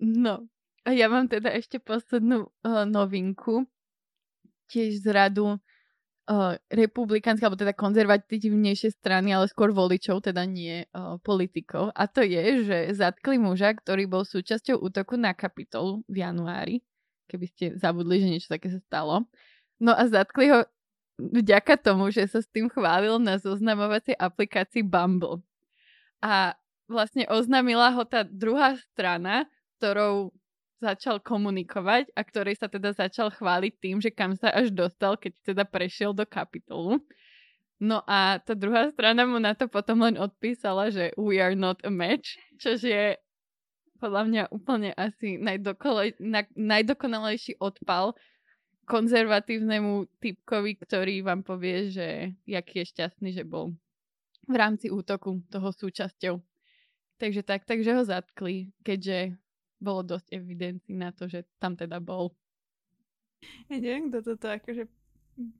No, 0.00 0.48
a 0.86 0.96
ja 0.96 1.12
mám 1.12 1.28
teda 1.28 1.52
ešte 1.52 1.76
poslednú 1.76 2.48
uh, 2.48 2.88
novinku. 2.88 3.68
Tiež 4.70 5.02
z 5.02 5.06
radu 5.12 5.58
uh, 5.58 6.56
republikánskej, 6.72 7.44
alebo 7.44 7.60
teda 7.60 7.76
konzervatívnejšie 7.76 8.96
strany, 8.96 9.34
ale 9.34 9.50
skôr 9.50 9.74
voličov, 9.74 10.24
teda 10.24 10.46
nie 10.48 10.88
uh, 10.94 11.20
politikov. 11.20 11.92
A 11.92 12.08
to 12.08 12.24
je, 12.24 12.64
že 12.64 12.78
zatkli 12.96 13.36
muža, 13.36 13.76
ktorý 13.76 14.08
bol 14.08 14.22
súčasťou 14.24 14.80
útoku 14.80 15.20
na 15.20 15.36
Kapitol 15.36 16.00
v 16.08 16.24
januári 16.24 16.80
keby 17.30 17.46
ste 17.46 17.64
zabudli, 17.78 18.18
že 18.18 18.26
niečo 18.26 18.50
také 18.50 18.74
sa 18.74 18.82
stalo. 18.82 19.22
No 19.78 19.94
a 19.94 20.02
zatkli 20.10 20.50
ho 20.50 20.66
vďaka 21.22 21.78
tomu, 21.78 22.10
že 22.10 22.26
sa 22.26 22.42
s 22.42 22.48
tým 22.50 22.66
chválil 22.66 23.22
na 23.22 23.38
zoznamovacej 23.38 24.18
aplikácii 24.18 24.82
Bumble. 24.82 25.46
A 26.18 26.58
vlastne 26.90 27.24
oznámila 27.30 27.94
ho 27.94 28.02
tá 28.02 28.26
druhá 28.26 28.74
strana, 28.90 29.46
ktorou 29.78 30.34
začal 30.80 31.20
komunikovať 31.20 32.10
a 32.16 32.20
ktorej 32.24 32.56
sa 32.56 32.66
teda 32.66 32.96
začal 32.96 33.28
chváliť 33.30 33.72
tým, 33.78 33.96
že 34.00 34.10
kam 34.10 34.32
sa 34.34 34.48
až 34.50 34.72
dostal, 34.72 35.14
keď 35.14 35.36
teda 35.44 35.64
prešiel 35.68 36.16
do 36.16 36.24
kapitolu. 36.24 36.98
No 37.80 38.04
a 38.04 38.40
tá 38.40 38.52
druhá 38.52 38.88
strana 38.92 39.24
mu 39.24 39.40
na 39.40 39.56
to 39.56 39.68
potom 39.68 40.04
len 40.04 40.20
odpísala, 40.20 40.92
že 40.92 41.16
we 41.16 41.40
are 41.40 41.56
not 41.56 41.80
a 41.84 41.92
match, 41.92 42.36
čo 42.60 42.76
je 42.76 43.16
podľa 44.00 44.22
mňa 44.26 44.42
úplne 44.48 44.90
asi 44.96 45.36
najdokole, 45.36 46.16
na, 46.16 46.48
najdokonalejší 46.56 47.60
odpal 47.60 48.16
konzervatívnemu 48.88 50.08
typkovi, 50.18 50.72
ktorý 50.80 51.22
vám 51.22 51.46
povie, 51.46 51.94
že 51.94 52.34
jaký 52.48 52.82
je 52.82 52.90
šťastný, 52.90 53.30
že 53.30 53.46
bol 53.46 53.70
v 54.50 54.56
rámci 54.56 54.90
útoku 54.90 55.44
toho 55.46 55.70
súčasťou. 55.70 56.42
Takže 57.20 57.44
tak, 57.46 57.68
takže 57.68 57.94
ho 57.94 58.02
zatkli, 58.02 58.72
keďže 58.82 59.36
bolo 59.78 60.02
dosť 60.02 60.32
evidencií 60.34 60.96
na 60.96 61.14
to, 61.14 61.30
že 61.30 61.46
tam 61.62 61.76
teda 61.76 62.02
bol. 62.02 62.34
Ja 63.70 63.78
neviem, 63.78 64.10
kto 64.10 64.34
toto 64.34 64.50
akože 64.50 64.88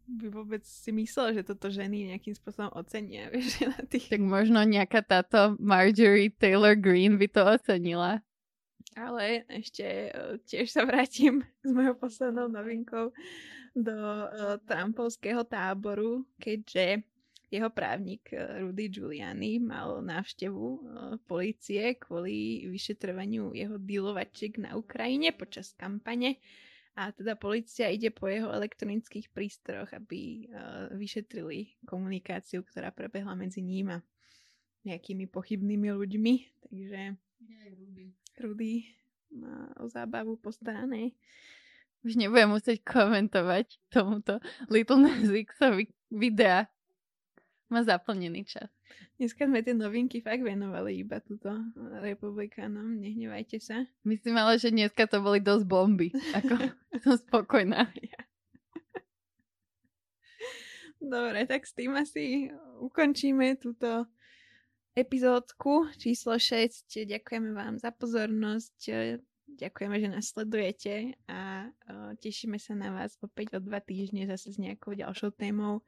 by 0.08 0.26
vôbec 0.28 0.62
si 0.66 0.92
myslel, 0.92 1.40
že 1.40 1.42
toto 1.46 1.72
ženy 1.72 2.12
nejakým 2.12 2.36
spôsobom 2.36 2.72
ocenia, 2.76 3.28
vieš, 3.32 3.64
na 3.64 3.80
tých... 3.86 4.12
Tak 4.12 4.20
možno 4.20 4.60
nejaká 4.66 5.00
táto 5.00 5.56
Marjorie 5.56 6.32
Taylor 6.34 6.76
Greene 6.76 7.16
by 7.16 7.28
to 7.30 7.42
ocenila. 7.46 8.20
Ale 9.00 9.48
ešte 9.48 10.12
uh, 10.12 10.36
tiež 10.44 10.68
sa 10.68 10.84
vrátim 10.84 11.40
s 11.66 11.70
mojou 11.72 11.96
poslednou 11.96 12.52
novinkou 12.52 13.16
do 13.72 13.96
uh, 13.96 14.60
Trumpovského 14.68 15.46
táboru, 15.48 16.28
keďže 16.36 17.00
jeho 17.50 17.66
právnik 17.66 18.30
Rudy 18.30 18.86
Giuliani 18.86 19.58
mal 19.58 20.06
návštevu 20.06 20.86
policie 21.26 21.98
kvôli 21.98 22.62
vyšetrovaniu 22.70 23.50
jeho 23.58 23.74
dealovačiek 23.74 24.54
na 24.62 24.78
Ukrajine 24.78 25.34
počas 25.34 25.74
kampane 25.74 26.38
a 26.94 27.10
teda 27.10 27.34
policia 27.34 27.90
ide 27.90 28.14
po 28.14 28.30
jeho 28.30 28.54
elektronických 28.54 29.34
prístroch, 29.34 29.90
aby 29.90 30.46
vyšetrili 30.94 31.74
komunikáciu, 31.90 32.62
ktorá 32.62 32.94
prebehla 32.94 33.34
medzi 33.34 33.66
ním 33.66 33.98
a 33.98 34.04
nejakými 34.86 35.26
pochybnými 35.26 35.90
ľuďmi. 35.90 36.34
Takže 36.70 37.00
Rudy 38.40 38.88
má 39.36 39.68
o 39.76 39.88
zábavu 39.88 40.36
postarané. 40.40 41.12
Už 42.00 42.16
nebudem 42.16 42.56
musieť 42.56 42.80
komentovať 42.80 43.76
tomuto 43.92 44.40
Little 44.72 45.04
Nas 45.04 45.28
Xovi 45.28 45.92
videa. 46.08 46.64
Má 47.68 47.84
zaplnený 47.84 48.48
čas. 48.48 48.72
Dneska 49.20 49.44
sme 49.46 49.60
tie 49.60 49.76
novinky 49.76 50.24
fakt 50.24 50.40
venovali 50.40 51.04
iba 51.04 51.20
túto 51.20 51.52
republikánom, 52.00 52.98
nehnevajte 52.98 53.60
sa. 53.60 53.84
Myslím 54.02 54.40
ale, 54.40 54.56
že 54.56 54.72
dneska 54.72 55.04
to 55.06 55.20
boli 55.20 55.44
dosť 55.44 55.68
bomby. 55.68 56.08
Ako, 56.34 56.54
som 57.04 57.14
spokojná. 57.20 57.86
Dobre, 61.00 61.44
tak 61.44 61.68
s 61.68 61.76
tým 61.76 61.96
asi 61.96 62.48
ukončíme 62.80 63.60
túto 63.60 64.08
epizódku 65.00 65.88
číslo 65.96 66.36
6. 66.36 67.08
Ďakujeme 67.08 67.56
vám 67.56 67.80
za 67.80 67.88
pozornosť, 67.90 68.76
ďakujeme, 69.56 69.96
že 69.96 70.08
nás 70.12 70.30
sledujete 70.30 71.16
a 71.24 71.72
tešíme 72.20 72.60
sa 72.60 72.76
na 72.76 72.92
vás 72.92 73.16
opäť 73.24 73.56
o 73.56 73.64
dva 73.64 73.80
týždne 73.80 74.28
zase 74.28 74.52
s 74.52 74.58
nejakou 74.60 74.92
ďalšou 74.92 75.32
témou. 75.32 75.80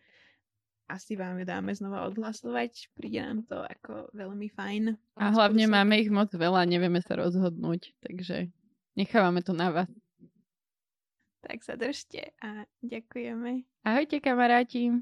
Asi 0.91 1.17
vám 1.17 1.41
ju 1.41 1.45
dáme 1.49 1.73
znova 1.73 2.05
odhlasovať, 2.11 2.93
príde 2.93 3.23
nám 3.23 3.49
to 3.49 3.61
ako 3.61 4.13
veľmi 4.13 4.49
fajn. 4.53 4.99
A 5.17 5.25
hlavne 5.33 5.65
spôsob. 5.65 5.77
máme 5.77 5.95
ich 6.01 6.11
moc 6.13 6.29
veľa, 6.35 6.69
nevieme 6.69 7.01
sa 7.01 7.17
rozhodnúť, 7.17 7.97
takže 8.03 8.53
nechávame 8.99 9.41
to 9.41 9.57
na 9.57 9.73
vás. 9.73 9.93
Tak 11.43 11.65
sa 11.65 11.75
držte 11.81 12.35
a 12.45 12.69
ďakujeme. 12.85 13.65
Ahojte 13.89 14.21
kamaráti. 14.21 15.01